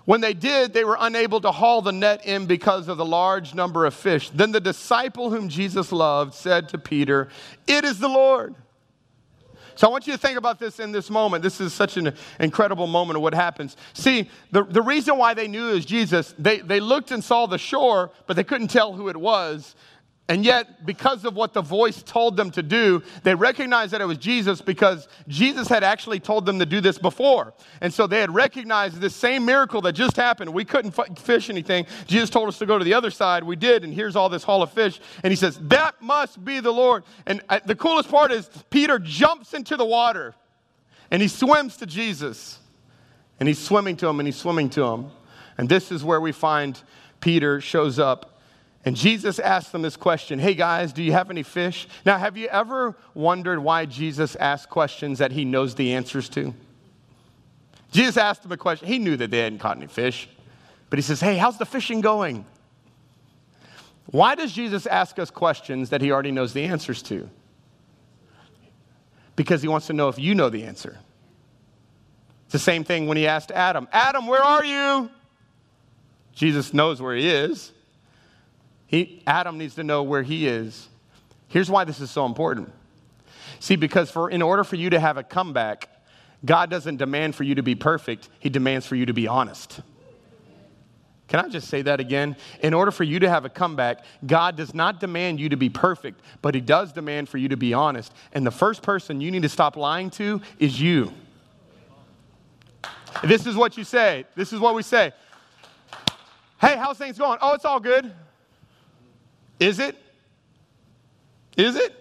[0.05, 3.55] when they did, they were unable to haul the net in because of the large
[3.55, 4.29] number of fish.
[4.29, 7.29] Then the disciple whom Jesus loved said to Peter,
[7.67, 8.55] It is the Lord.
[9.73, 11.43] So I want you to think about this in this moment.
[11.43, 13.75] This is such an incredible moment of what happens.
[13.93, 17.45] See, the, the reason why they knew it was Jesus, they, they looked and saw
[17.45, 19.75] the shore, but they couldn't tell who it was.
[20.27, 24.05] And yet, because of what the voice told them to do, they recognized that it
[24.05, 27.53] was Jesus because Jesus had actually told them to do this before.
[27.79, 30.51] And so they had recognized this same miracle that just happened.
[30.51, 31.85] We couldn't fish anything.
[32.07, 33.43] Jesus told us to go to the other side.
[33.43, 34.99] We did, and here's all this haul of fish.
[35.21, 37.03] And he says, That must be the Lord.
[37.27, 40.33] And uh, the coolest part is Peter jumps into the water
[41.11, 42.57] and he swims to Jesus.
[43.39, 45.11] And he's swimming to him and he's swimming to him.
[45.57, 46.81] And this is where we find
[47.19, 48.34] Peter shows up
[48.85, 51.87] and Jesus asked them this question Hey guys, do you have any fish?
[52.05, 56.53] Now, have you ever wondered why Jesus asked questions that he knows the answers to?
[57.91, 58.87] Jesus asked them a question.
[58.87, 60.29] He knew that they hadn't caught any fish,
[60.89, 62.45] but he says, Hey, how's the fishing going?
[64.07, 67.27] Why does Jesus ask us questions that he already knows the answers to?
[69.35, 70.99] Because he wants to know if you know the answer.
[72.45, 75.09] It's the same thing when he asked Adam, Adam, where are you?
[76.33, 77.71] Jesus knows where he is.
[78.87, 80.87] He, Adam needs to know where he is.
[81.47, 82.71] Here's why this is so important.
[83.59, 85.89] See, because for, in order for you to have a comeback,
[86.43, 89.81] God doesn't demand for you to be perfect, He demands for you to be honest.
[91.27, 92.35] Can I just say that again?
[92.61, 95.69] In order for you to have a comeback, God does not demand you to be
[95.69, 98.13] perfect, but He does demand for you to be honest.
[98.33, 101.11] And the first person you need to stop lying to is you.
[103.23, 104.25] This is what you say.
[104.35, 105.13] This is what we say.
[106.61, 107.39] Hey, how's things going?
[107.41, 108.13] Oh, it's all good.
[109.59, 109.95] Is it?
[111.57, 111.95] Is it?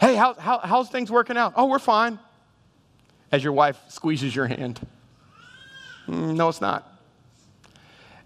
[0.00, 1.54] Hey, how, how, how's things working out?
[1.56, 2.18] Oh, we're fine.
[3.32, 4.86] As your wife squeezes your hand.
[6.06, 6.90] Mm, no, it's not.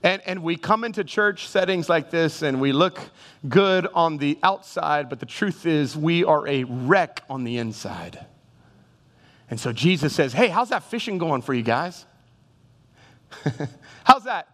[0.03, 3.01] And, and we come into church settings like this and we look
[3.49, 8.25] good on the outside, but the truth is we are a wreck on the inside.
[9.51, 12.07] And so Jesus says, Hey, how's that fishing going for you guys?
[14.05, 14.49] how's that?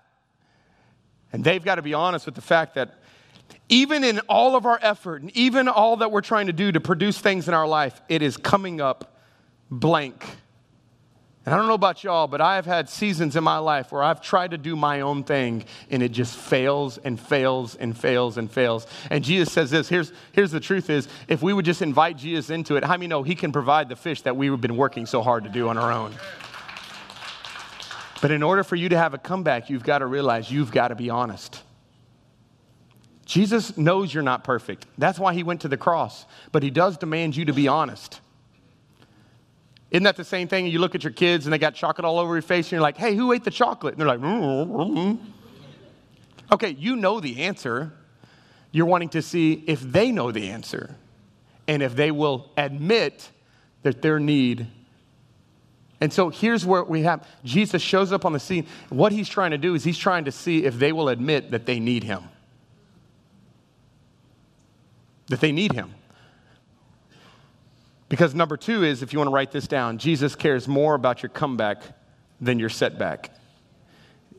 [1.33, 3.01] And they've got to be honest with the fact that
[3.69, 6.81] even in all of our effort and even all that we're trying to do to
[6.81, 9.19] produce things in our life, it is coming up
[9.71, 10.25] blank.
[11.47, 14.03] And I don't know about y'all, but I have had seasons in my life where
[14.03, 18.39] I've tried to do my own thing and it just fails and fails and fails
[18.39, 18.87] and fails.
[19.11, 22.49] And Jesus says this here's, here's the truth is if we would just invite Jesus
[22.49, 25.21] into it, how many know he can provide the fish that we've been working so
[25.21, 26.15] hard to do on our own?
[28.23, 30.89] But in order for you to have a comeback, you've got to realize you've got
[30.89, 31.63] to be honest.
[33.25, 34.87] Jesus knows you're not perfect.
[34.99, 36.27] That's why he went to the cross.
[36.53, 38.21] But he does demand you to be honest.
[39.91, 40.67] Isn't that the same thing?
[40.67, 42.81] You look at your kids and they got chocolate all over your face, and you're
[42.81, 43.95] like, hey, who ate the chocolate?
[43.95, 45.25] And they're like, mm-hmm.
[46.53, 47.93] okay, you know the answer.
[48.73, 50.97] You're wanting to see if they know the answer
[51.69, 53.31] and if they will admit
[53.85, 54.67] that their need.
[56.01, 58.67] And so here's where we have Jesus shows up on the scene.
[58.89, 61.67] What he's trying to do is he's trying to see if they will admit that
[61.67, 62.25] they need him.
[65.29, 65.95] That they need him.
[68.09, 71.23] Because number two is, if you want to write this down, Jesus cares more about
[71.23, 71.83] your comeback
[72.41, 73.31] than your setback.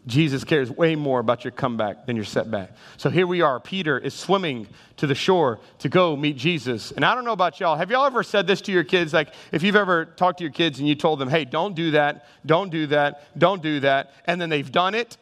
[0.07, 2.71] Jesus cares way more about your comeback than your setback.
[2.97, 3.59] So here we are.
[3.59, 4.67] Peter is swimming
[4.97, 6.91] to the shore to go meet Jesus.
[6.91, 7.75] And I don't know about y'all.
[7.75, 9.13] Have y'all ever said this to your kids?
[9.13, 11.91] Like, if you've ever talked to your kids and you told them, hey, don't do
[11.91, 15.17] that, don't do that, don't do that, and then they've done it,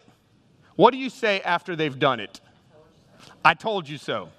[0.75, 2.41] what do you say after they've done it?
[3.45, 4.29] I told you so.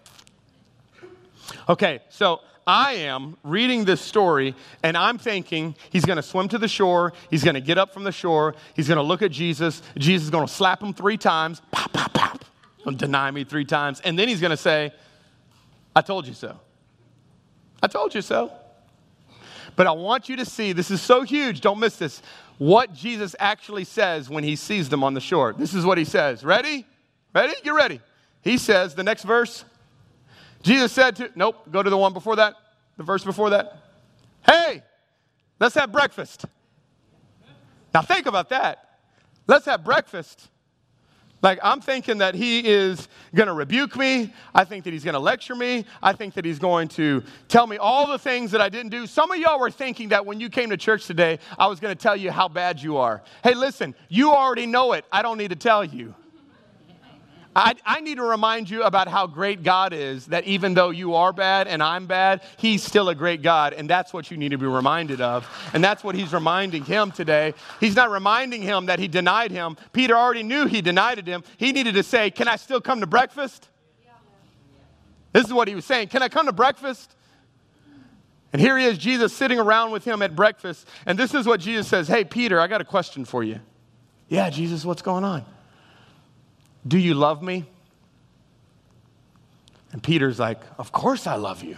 [1.68, 6.58] Okay, so I am reading this story and I'm thinking he's going to swim to
[6.58, 7.12] the shore.
[7.30, 8.54] He's going to get up from the shore.
[8.74, 9.82] He's going to look at Jesus.
[9.98, 11.60] Jesus is going to slap him three times.
[11.70, 12.44] Pop, pop, pop.
[12.96, 14.00] Deny me three times.
[14.00, 14.92] And then he's going to say,
[15.96, 16.58] I told you so.
[17.82, 18.52] I told you so.
[19.76, 21.60] But I want you to see this is so huge.
[21.60, 22.22] Don't miss this.
[22.58, 25.52] What Jesus actually says when he sees them on the shore.
[25.52, 26.44] This is what he says.
[26.44, 26.86] Ready?
[27.34, 27.54] Ready?
[27.62, 28.00] Get ready.
[28.42, 29.64] He says, the next verse.
[30.64, 32.54] Jesus said to, nope, go to the one before that,
[32.96, 33.76] the verse before that.
[34.44, 34.82] Hey,
[35.60, 36.46] let's have breakfast.
[37.92, 38.98] Now think about that.
[39.46, 40.48] Let's have breakfast.
[41.42, 44.32] Like, I'm thinking that he is going to rebuke me.
[44.54, 45.84] I think that he's going to lecture me.
[46.02, 49.06] I think that he's going to tell me all the things that I didn't do.
[49.06, 51.94] Some of y'all were thinking that when you came to church today, I was going
[51.94, 53.22] to tell you how bad you are.
[53.42, 55.04] Hey, listen, you already know it.
[55.12, 56.14] I don't need to tell you.
[57.56, 61.14] I, I, need to remind you about how great God is, that even though you
[61.14, 63.72] are bad and I'm bad, He's still a great God.
[63.72, 65.48] And that's what you need to be reminded of.
[65.72, 67.54] And that's what He's reminding him today.
[67.80, 69.76] He's not reminding him that He denied him.
[69.92, 71.44] Peter already knew He denied him.
[71.56, 73.68] He needed to say, Can I still come to breakfast?
[75.32, 76.08] This is what He was saying.
[76.08, 77.14] Can I come to breakfast?
[78.52, 80.86] And here he is, Jesus sitting around with him at breakfast.
[81.06, 83.58] And this is what Jesus says Hey, Peter, I got a question for you.
[84.28, 85.44] Yeah, Jesus, what's going on?
[86.86, 87.64] Do you love me?
[89.92, 91.76] And Peter's like, Of course I love you.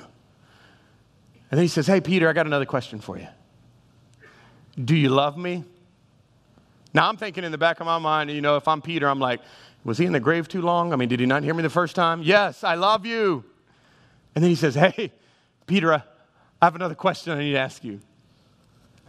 [1.51, 3.29] And then he says, Hey, Peter, I got another question for you.
[4.83, 5.65] Do you love me?
[6.93, 9.21] Now I'm thinking in the back of my mind, you know, if I'm Peter, I'm
[9.21, 9.41] like,
[9.85, 10.93] Was he in the grave too long?
[10.93, 12.23] I mean, did he not hear me the first time?
[12.23, 13.45] Yes, I love you.
[14.35, 15.13] And then he says, Hey,
[15.67, 16.03] Peter, I
[16.63, 18.01] have another question I need to ask you.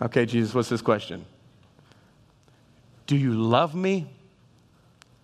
[0.01, 1.25] Okay, Jesus, what's this question?
[3.07, 4.07] Do you love me?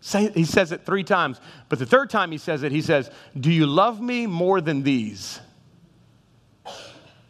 [0.05, 1.39] Say, he says it three times,
[1.69, 4.83] but the third time he says it, he says, Do you love me more than
[4.83, 5.39] these?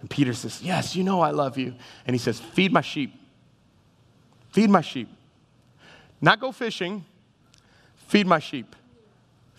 [0.01, 1.75] And Peter says, Yes, you know I love you.
[2.07, 3.13] And he says, Feed my sheep.
[4.49, 5.07] Feed my sheep.
[6.19, 7.05] Not go fishing,
[8.07, 8.75] feed my sheep.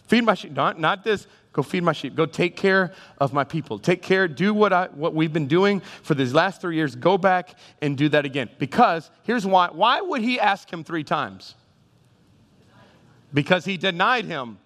[0.09, 0.51] Feed my sheep.
[0.51, 2.17] Not, not this, go feed my sheep.
[2.17, 3.79] Go take care of my people.
[3.79, 6.97] Take care, do what, I, what we've been doing for these last three years.
[6.97, 8.51] Go back and do that again.
[8.59, 9.69] Because here's why.
[9.71, 11.55] Why would he ask him three times?
[13.35, 14.59] Because he denied him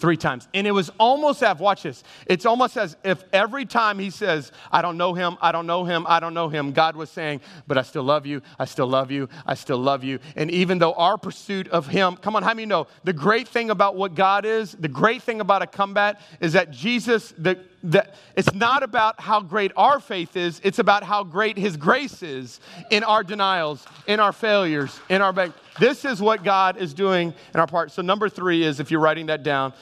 [0.00, 0.48] three times.
[0.54, 4.50] And it was almost as, watch this, it's almost as if every time he says,
[4.72, 7.42] I don't know him, I don't know him, I don't know him, God was saying,
[7.66, 10.18] but I still love you, I still love you, I still love you.
[10.36, 13.68] And even though our pursuit of him, come on, how many know the great thing
[13.68, 18.14] about what God is, the great thing about a combat is that Jesus, the, that
[18.36, 22.60] it's not about how great our faith is, it's about how great His grace is
[22.90, 25.32] in our denials, in our failures, in our.
[25.32, 25.52] back.
[25.78, 27.90] This is what God is doing in our part.
[27.90, 29.72] So, number three is if you're writing that down,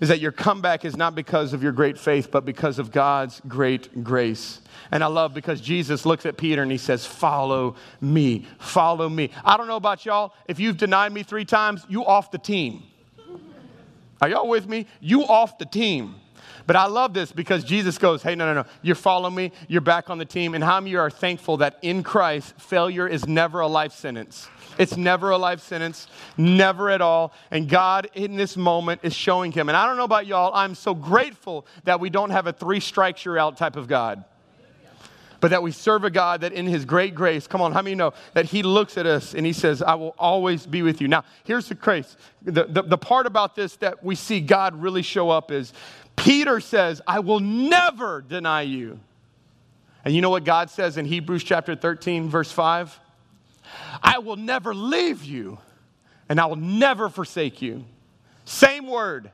[0.00, 3.40] is that your comeback is not because of your great faith, but because of God's
[3.46, 4.60] great grace.
[4.90, 9.30] And I love because Jesus looks at Peter and he says, Follow me, follow me.
[9.44, 10.32] I don't know about y'all.
[10.46, 12.84] If you've denied me three times, you off the team.
[14.22, 14.86] Are y'all with me?
[15.00, 16.16] You off the team.
[16.70, 18.68] But I love this because Jesus goes, Hey, no, no, no.
[18.80, 19.50] You're following me.
[19.66, 20.54] You're back on the team.
[20.54, 24.46] And how many are thankful that in Christ, failure is never a life sentence?
[24.78, 26.06] It's never a life sentence,
[26.36, 27.32] never at all.
[27.50, 29.68] And God, in this moment, is showing him.
[29.68, 32.78] And I don't know about y'all, I'm so grateful that we don't have a three
[32.78, 34.24] strikes you're out type of God.
[35.40, 37.96] But that we serve a God that in his great grace, come on, how many
[37.96, 41.08] know that he looks at us and he says, I will always be with you.
[41.08, 42.16] Now, here's the grace.
[42.42, 45.72] The, the, the part about this that we see God really show up is
[46.20, 49.00] Peter says, I will never deny you.
[50.04, 52.98] And you know what God says in Hebrews chapter 13, verse 5?
[54.02, 55.58] I will never leave you
[56.28, 57.84] and I will never forsake you.
[58.44, 59.30] Same word.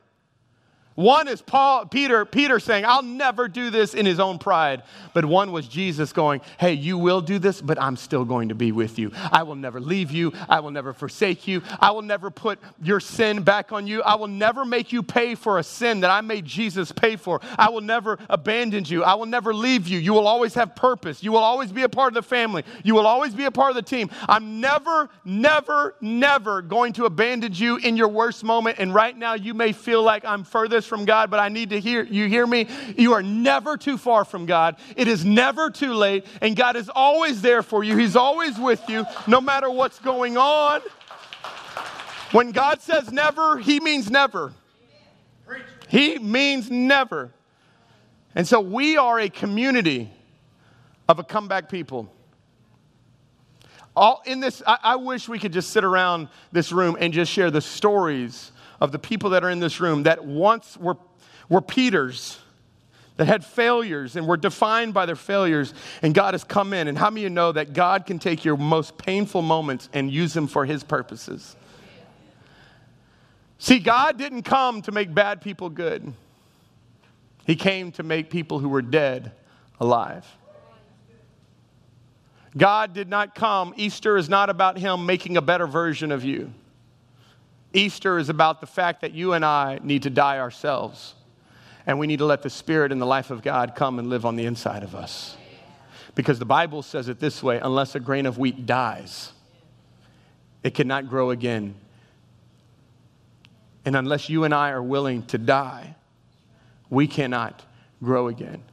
[0.97, 4.81] One is Paul, Peter, Peter saying, I'll never do this in his own pride.
[5.13, 8.55] But one was Jesus going, Hey, you will do this, but I'm still going to
[8.55, 9.11] be with you.
[9.31, 10.33] I will never leave you.
[10.49, 11.61] I will never forsake you.
[11.79, 14.01] I will never put your sin back on you.
[14.01, 17.41] I will never make you pay for a sin that I made Jesus pay for.
[17.59, 19.03] I will never abandon you.
[19.03, 19.99] I will never leave you.
[19.99, 21.21] You will always have purpose.
[21.21, 22.63] You will always be a part of the family.
[22.83, 24.09] You will always be a part of the team.
[24.27, 28.79] I'm never, never, never going to abandon you in your worst moment.
[28.79, 31.79] And right now, you may feel like I'm furthest from God, but I need to
[31.79, 32.67] hear you hear me.
[32.97, 34.77] You are never too far from God.
[34.95, 37.97] It is never too late, and God is always there for you.
[37.97, 40.81] He's always with you, no matter what's going on.
[42.31, 44.53] When God says never, He means never.
[45.87, 47.31] He means never.
[48.35, 50.11] And so we are a community
[51.07, 52.11] of a comeback people.
[53.95, 57.31] All in this, I, I, wish we could just sit around this room and just
[57.31, 60.97] share the stories of the people that are in this room that once were,
[61.49, 62.37] were Peters,
[63.17, 66.87] that had failures and were defined by their failures, and God has come in.
[66.87, 70.11] And how many of you know that God can take your most painful moments and
[70.11, 71.55] use them for His purposes?
[73.59, 76.13] See, God didn't come to make bad people good,
[77.45, 79.31] He came to make people who were dead
[79.79, 80.25] alive.
[82.55, 83.73] God did not come.
[83.77, 86.51] Easter is not about Him making a better version of you.
[87.77, 91.13] Easter is about the fact that you and I need to die ourselves.
[91.85, 94.25] And we need to let the Spirit and the life of God come and live
[94.25, 95.37] on the inside of us.
[96.15, 99.31] Because the Bible says it this way unless a grain of wheat dies,
[100.63, 101.75] it cannot grow again.
[103.85, 105.95] And unless you and I are willing to die,
[106.89, 107.63] we cannot
[108.03, 108.63] grow again.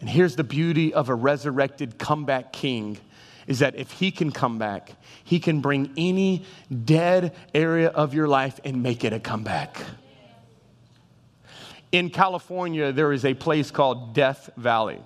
[0.00, 2.98] And here's the beauty of a resurrected comeback king
[3.46, 4.92] is that if he can come back,
[5.24, 6.44] he can bring any
[6.84, 9.76] dead area of your life and make it a comeback.
[11.92, 15.00] In California, there is a place called Death Valley.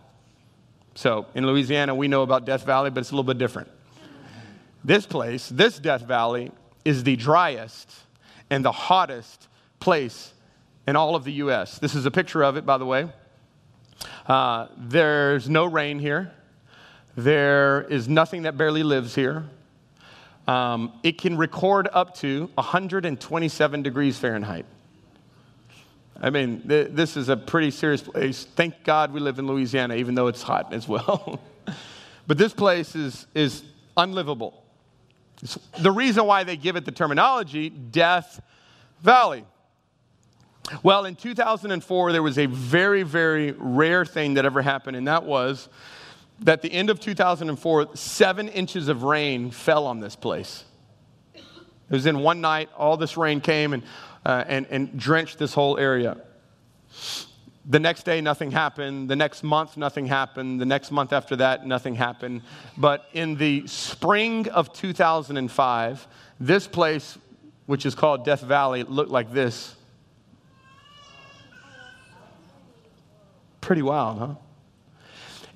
[0.95, 3.69] So in Louisiana, we know about Death Valley, but it's a little bit different.
[4.83, 6.51] This place, this Death Valley,
[6.85, 7.93] is the driest
[8.49, 10.33] and the hottest place
[10.87, 11.79] in all of the U.S.
[11.79, 13.09] This is a picture of it, by the way.
[14.27, 16.33] Uh, there's no rain here.
[17.25, 19.45] There is nothing that barely lives here.
[20.49, 24.65] Um, it can record up to 127 degrees Fahrenheit.
[26.19, 28.47] I mean, th- this is a pretty serious place.
[28.57, 31.41] Thank God we live in Louisiana, even though it's hot as well.
[32.27, 33.65] but this place is, is
[33.99, 34.65] unlivable.
[35.43, 38.41] It's the reason why they give it the terminology Death
[39.03, 39.45] Valley.
[40.83, 45.25] Well, in 2004, there was a very, very rare thing that ever happened, and that
[45.25, 45.69] was
[46.41, 50.65] that the end of 2004, seven inches of rain fell on this place.
[51.35, 53.83] It was in one night, all this rain came and,
[54.25, 56.17] uh, and, and drenched this whole area.
[57.67, 59.11] The next day, nothing happened.
[59.11, 60.61] The next month, nothing happened.
[60.61, 62.43] The next month after that, nothing happened.
[62.77, 67.19] But in the spring of 2005, this place,
[67.67, 69.75] which is called Death Valley, looked like this.
[73.61, 74.35] Pretty wild, huh?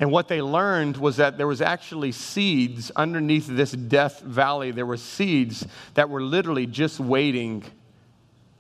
[0.01, 4.71] And what they learned was that there was actually seeds underneath this death valley.
[4.71, 7.63] There were seeds that were literally just waiting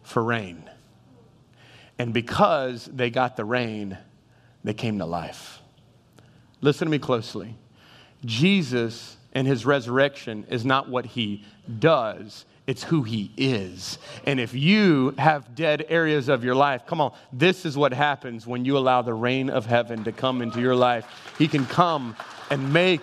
[0.02, 0.70] for rain.
[1.98, 3.98] And because they got the rain,
[4.62, 5.60] they came to life.
[6.60, 7.56] Listen to me closely.
[8.24, 11.44] Jesus and his resurrection is not what he
[11.78, 13.98] does, it's who he is.
[14.24, 18.46] And if you have dead areas of your life, come on, this is what happens
[18.46, 21.06] when you allow the rain of heaven to come into your life.
[21.36, 22.16] He can come
[22.50, 23.02] and make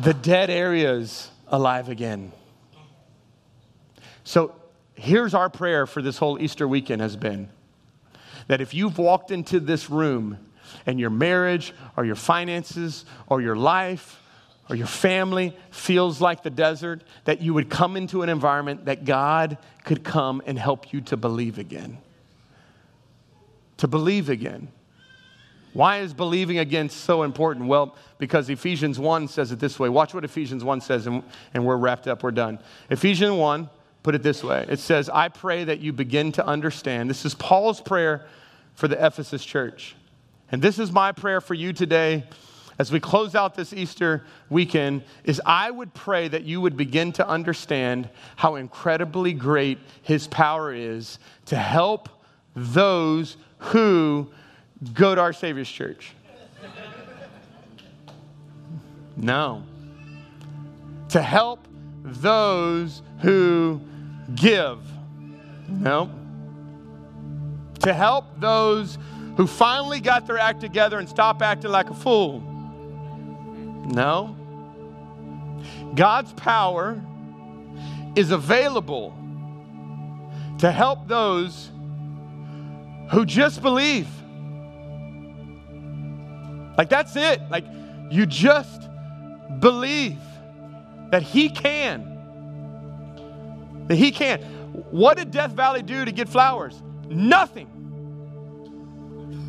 [0.00, 2.32] the dead areas alive again.
[4.24, 4.54] So
[4.94, 7.48] here's our prayer for this whole Easter weekend has been
[8.48, 10.38] that if you've walked into this room
[10.86, 14.20] and your marriage or your finances or your life
[14.70, 19.04] or your family feels like the desert, that you would come into an environment that
[19.04, 21.98] God could come and help you to believe again.
[23.78, 24.68] To believe again.
[25.72, 27.66] Why is believing again so important?
[27.66, 29.88] Well, because Ephesians 1 says it this way.
[29.88, 32.60] Watch what Ephesians 1 says, and, and we're wrapped up, we're done.
[32.90, 33.68] Ephesians 1,
[34.04, 37.10] put it this way it says, I pray that you begin to understand.
[37.10, 38.24] This is Paul's prayer
[38.74, 39.96] for the Ephesus church.
[40.52, 42.24] And this is my prayer for you today
[42.80, 47.12] as we close out this Easter weekend is I would pray that you would begin
[47.12, 52.08] to understand how incredibly great his power is to help
[52.56, 54.30] those who
[54.94, 56.12] go to our Savior's church.
[59.14, 59.62] No.
[61.10, 61.68] To help
[62.02, 63.82] those who
[64.34, 64.78] give.
[65.68, 66.10] No.
[67.80, 68.96] To help those
[69.36, 72.42] who finally got their act together and stop acting like a fool.
[73.90, 74.36] No.
[75.94, 77.00] God's power
[78.14, 79.14] is available
[80.58, 81.70] to help those
[83.10, 84.08] who just believe.
[86.78, 87.40] Like, that's it.
[87.50, 87.64] Like,
[88.10, 88.88] you just
[89.58, 90.18] believe
[91.10, 92.06] that He can.
[93.88, 94.40] That He can.
[94.90, 96.80] What did Death Valley do to get flowers?
[97.08, 97.66] Nothing.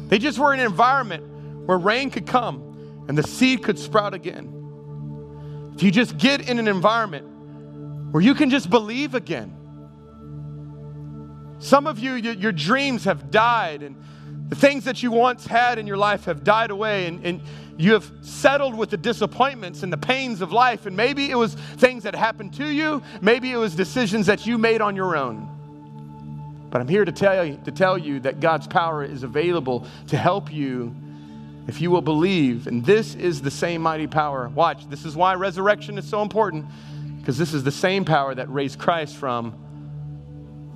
[0.08, 2.70] They just were in an environment where rain could come
[3.08, 5.72] and the seed could sprout again.
[5.76, 7.26] If you just get in an environment
[8.12, 9.58] where you can just believe again.
[11.60, 13.95] Some of you, your, dreams have died and
[14.49, 17.41] the things that you once had in your life have died away, and, and
[17.78, 20.86] you have settled with the disappointments and the pains of life.
[20.86, 24.58] And maybe it was things that happened to you, maybe it was decisions that you
[24.58, 25.47] made on your own.
[26.70, 30.18] But I'm here to tell you, to tell you that God's power is available to
[30.18, 30.95] help you
[31.72, 32.67] if you will believe.
[32.67, 34.49] And this is the same mighty power.
[34.49, 36.65] Watch, this is why resurrection is so important,
[37.17, 39.55] because this is the same power that raised Christ from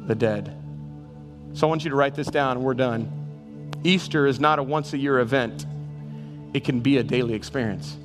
[0.07, 0.55] the dead.
[1.51, 3.11] So I want you to write this down, we're done.
[3.83, 5.65] Easter is not a once a year event,
[6.53, 7.97] it can be a daily experience.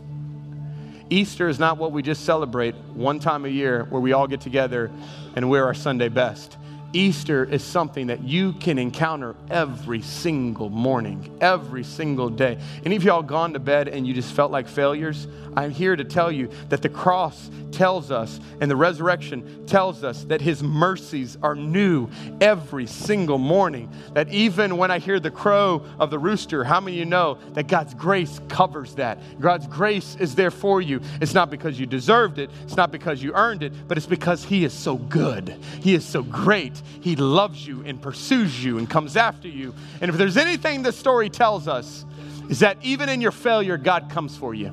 [1.11, 4.41] Easter is not what we just celebrate one time a year where we all get
[4.41, 4.91] together
[5.37, 6.57] and wear our Sunday best.
[6.93, 12.59] Easter is something that you can encounter every single morning, every single day.
[12.85, 15.29] Any of y'all gone to bed and you just felt like failures?
[15.57, 20.25] I'm here to tell you that the cross tells us and the resurrection tells us
[20.25, 22.09] that his mercies are new
[22.41, 23.91] every single morning.
[24.15, 27.39] That even when I hear the crow of the rooster, how many of you know
[27.55, 29.19] that God's grace covers that?
[29.41, 31.01] God's grace is there for you.
[31.21, 34.45] It's not because you deserved it, it's not because you earned it, but it's because
[34.45, 35.57] he is so good.
[35.81, 36.80] He is so great.
[37.01, 39.75] He loves you and pursues you and comes after you.
[40.01, 42.05] And if there's anything this story tells us,
[42.49, 44.73] is that even in your failure, God comes for you.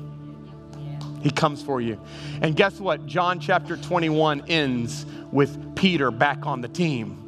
[1.22, 2.00] He comes for you.
[2.42, 3.06] And guess what?
[3.06, 7.24] John chapter 21 ends with Peter back on the team.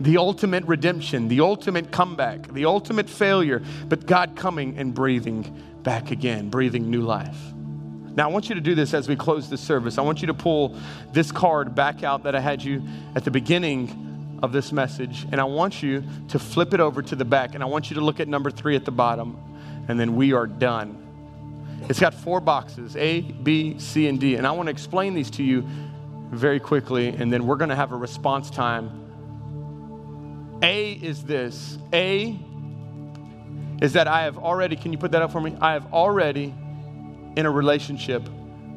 [0.00, 6.10] The ultimate redemption, the ultimate comeback, the ultimate failure, but God coming and breathing back
[6.10, 7.49] again, breathing new life.
[8.16, 9.96] Now, I want you to do this as we close this service.
[9.96, 10.76] I want you to pull
[11.12, 12.82] this card back out that I had you
[13.14, 17.14] at the beginning of this message, and I want you to flip it over to
[17.14, 19.38] the back, and I want you to look at number three at the bottom,
[19.88, 20.96] and then we are done.
[21.88, 24.36] It's got four boxes A, B, C, and D.
[24.36, 25.64] And I want to explain these to you
[26.30, 28.90] very quickly, and then we're going to have a response time.
[30.62, 32.38] A is this A
[33.80, 35.56] is that I have already, can you put that up for me?
[35.60, 36.54] I have already
[37.36, 38.22] in a relationship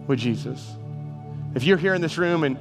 [0.07, 0.75] with Jesus.
[1.55, 2.57] If you're here in this room and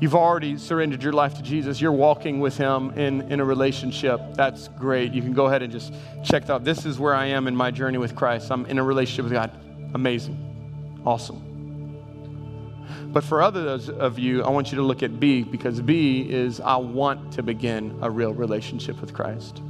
[0.00, 4.20] you've already surrendered your life to Jesus, you're walking with Him in, in a relationship,
[4.34, 5.12] that's great.
[5.12, 5.92] You can go ahead and just
[6.24, 6.64] check that out.
[6.64, 8.50] This is where I am in my journey with Christ.
[8.50, 9.50] I'm in a relationship with God.
[9.94, 11.00] Amazing.
[11.06, 11.48] Awesome.
[13.12, 16.60] But for others of you, I want you to look at B because B is
[16.60, 19.60] I want to begin a real relationship with Christ.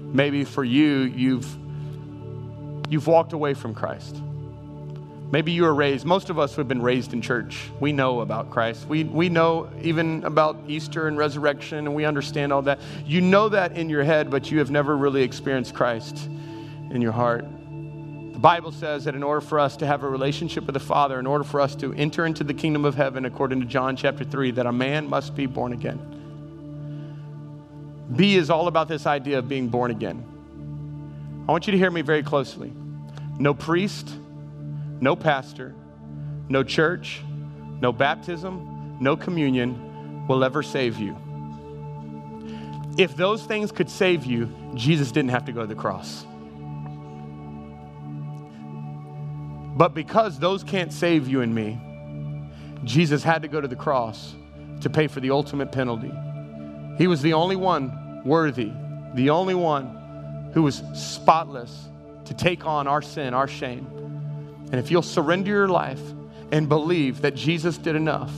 [0.00, 1.46] Maybe for you, you've,
[2.88, 4.22] you've walked away from Christ.
[5.34, 8.50] Maybe you were raised, most of us have been raised in church, we know about
[8.50, 8.86] Christ.
[8.86, 12.78] We, we know even about Easter and resurrection, and we understand all that.
[13.04, 16.28] You know that in your head, but you have never really experienced Christ
[16.92, 17.42] in your heart.
[17.42, 21.18] The Bible says that in order for us to have a relationship with the Father,
[21.18, 24.22] in order for us to enter into the kingdom of heaven, according to John chapter
[24.22, 25.98] 3, that a man must be born again.
[28.14, 30.24] B is all about this idea of being born again.
[31.48, 32.72] I want you to hear me very closely.
[33.36, 34.08] No priest,
[35.04, 35.74] no pastor,
[36.48, 37.20] no church,
[37.82, 41.14] no baptism, no communion, will ever save you.
[42.96, 46.24] If those things could save you, Jesus didn't have to go to the cross.
[49.76, 51.78] But because those can't save you and me,
[52.84, 54.34] Jesus had to go to the cross
[54.80, 56.12] to pay for the ultimate penalty.
[56.96, 58.72] He was the only one worthy,
[59.14, 61.88] the only one who was spotless
[62.24, 64.03] to take on our sin, our shame.
[64.74, 66.00] And if you'll surrender your life
[66.50, 68.32] and believe that Jesus did enough,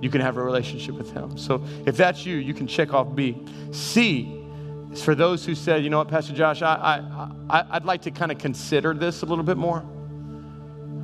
[0.00, 1.38] you can have a relationship with Him.
[1.38, 3.40] So if that's you, you can check off B.
[3.70, 4.44] C
[4.90, 7.04] is for those who said, you know what, Pastor Josh, I,
[7.48, 9.84] I, I'd like to kind of consider this a little bit more.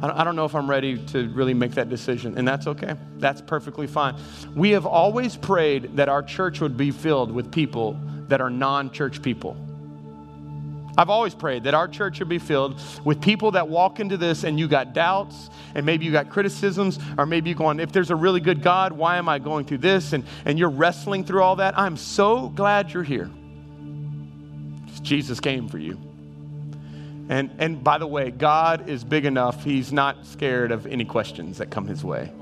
[0.02, 2.96] I don't know if I'm ready to really make that decision, and that's okay.
[3.18, 4.16] That's perfectly fine.
[4.56, 8.90] We have always prayed that our church would be filled with people that are non
[8.90, 9.56] church people.
[10.98, 14.44] I've always prayed that our church would be filled with people that walk into this
[14.44, 18.10] and you got doubts and maybe you got criticisms or maybe you're going, if there's
[18.10, 20.12] a really good God, why am I going through this?
[20.12, 21.78] And, and you're wrestling through all that.
[21.78, 23.30] I'm so glad you're here.
[25.02, 25.98] Jesus came for you.
[27.28, 31.58] And, and by the way, God is big enough, He's not scared of any questions
[31.58, 32.32] that come His way.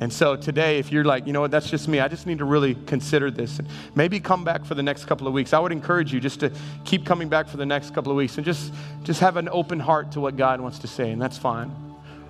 [0.00, 2.38] And so today, if you're like, you know what, that's just me, I just need
[2.38, 3.58] to really consider this.
[3.58, 5.52] And maybe come back for the next couple of weeks.
[5.52, 6.52] I would encourage you just to
[6.84, 8.72] keep coming back for the next couple of weeks and just,
[9.02, 11.74] just have an open heart to what God wants to say, and that's fine.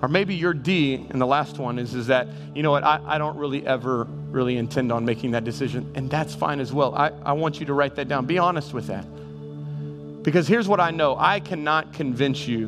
[0.01, 3.01] Or maybe your D, and the last one is, is that, you know what, I,
[3.05, 6.95] I don't really ever really intend on making that decision, and that's fine as well.
[6.95, 8.25] I, I want you to write that down.
[8.25, 9.05] Be honest with that.
[10.23, 12.67] Because here's what I know I cannot convince you,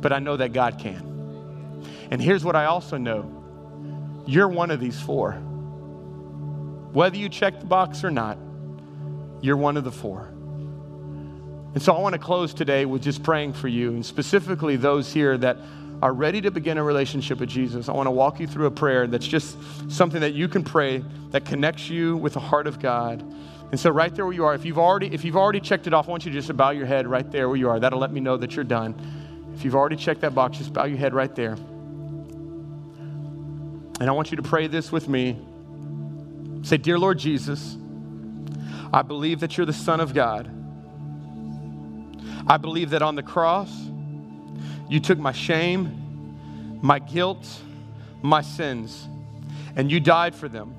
[0.00, 1.82] but I know that God can.
[2.10, 3.37] And here's what I also know
[4.28, 5.32] you're one of these four.
[6.92, 8.38] Whether you check the box or not,
[9.40, 10.26] you're one of the four.
[11.74, 15.12] And so I want to close today with just praying for you, and specifically those
[15.12, 15.56] here that
[16.00, 17.88] are ready to begin a relationship with Jesus.
[17.88, 19.56] I want to walk you through a prayer that's just
[19.90, 23.24] something that you can pray that connects you with the heart of God
[23.70, 25.92] and so right there where you are, if you've already if you've already checked it
[25.92, 27.78] off, I want you to just bow your head right there where you are.
[27.78, 28.94] That'll let me know that you're done.
[29.54, 31.56] If you've already checked that box, just bow your head right there.
[34.00, 35.36] And I want you to pray this with me.
[36.62, 37.76] Say, Dear Lord Jesus,
[38.92, 40.50] I believe that you're the Son of God.
[42.46, 43.70] I believe that on the cross,
[44.88, 47.46] you took my shame, my guilt,
[48.22, 49.06] my sins,
[49.76, 50.74] and you died for them.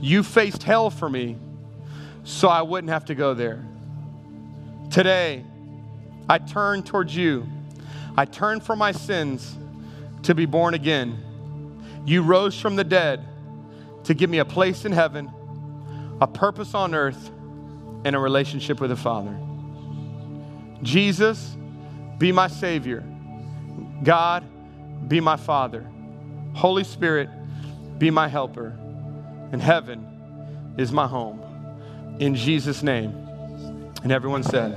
[0.00, 1.38] You faced hell for me
[2.24, 3.64] so I wouldn't have to go there.
[4.90, 5.44] Today,
[6.28, 7.46] I turn towards you.
[8.16, 9.56] I turn from my sins
[10.24, 11.23] to be born again.
[12.04, 13.26] You rose from the dead
[14.04, 15.30] to give me a place in heaven,
[16.20, 17.30] a purpose on earth,
[18.04, 19.36] and a relationship with the Father.
[20.82, 21.56] Jesus,
[22.18, 23.02] be my Savior.
[24.02, 24.44] God,
[25.08, 25.86] be my Father.
[26.54, 27.28] Holy Spirit,
[27.98, 28.76] be my helper.
[29.52, 31.40] And heaven is my home
[32.18, 33.12] in Jesus' name.
[34.02, 34.76] And everyone said,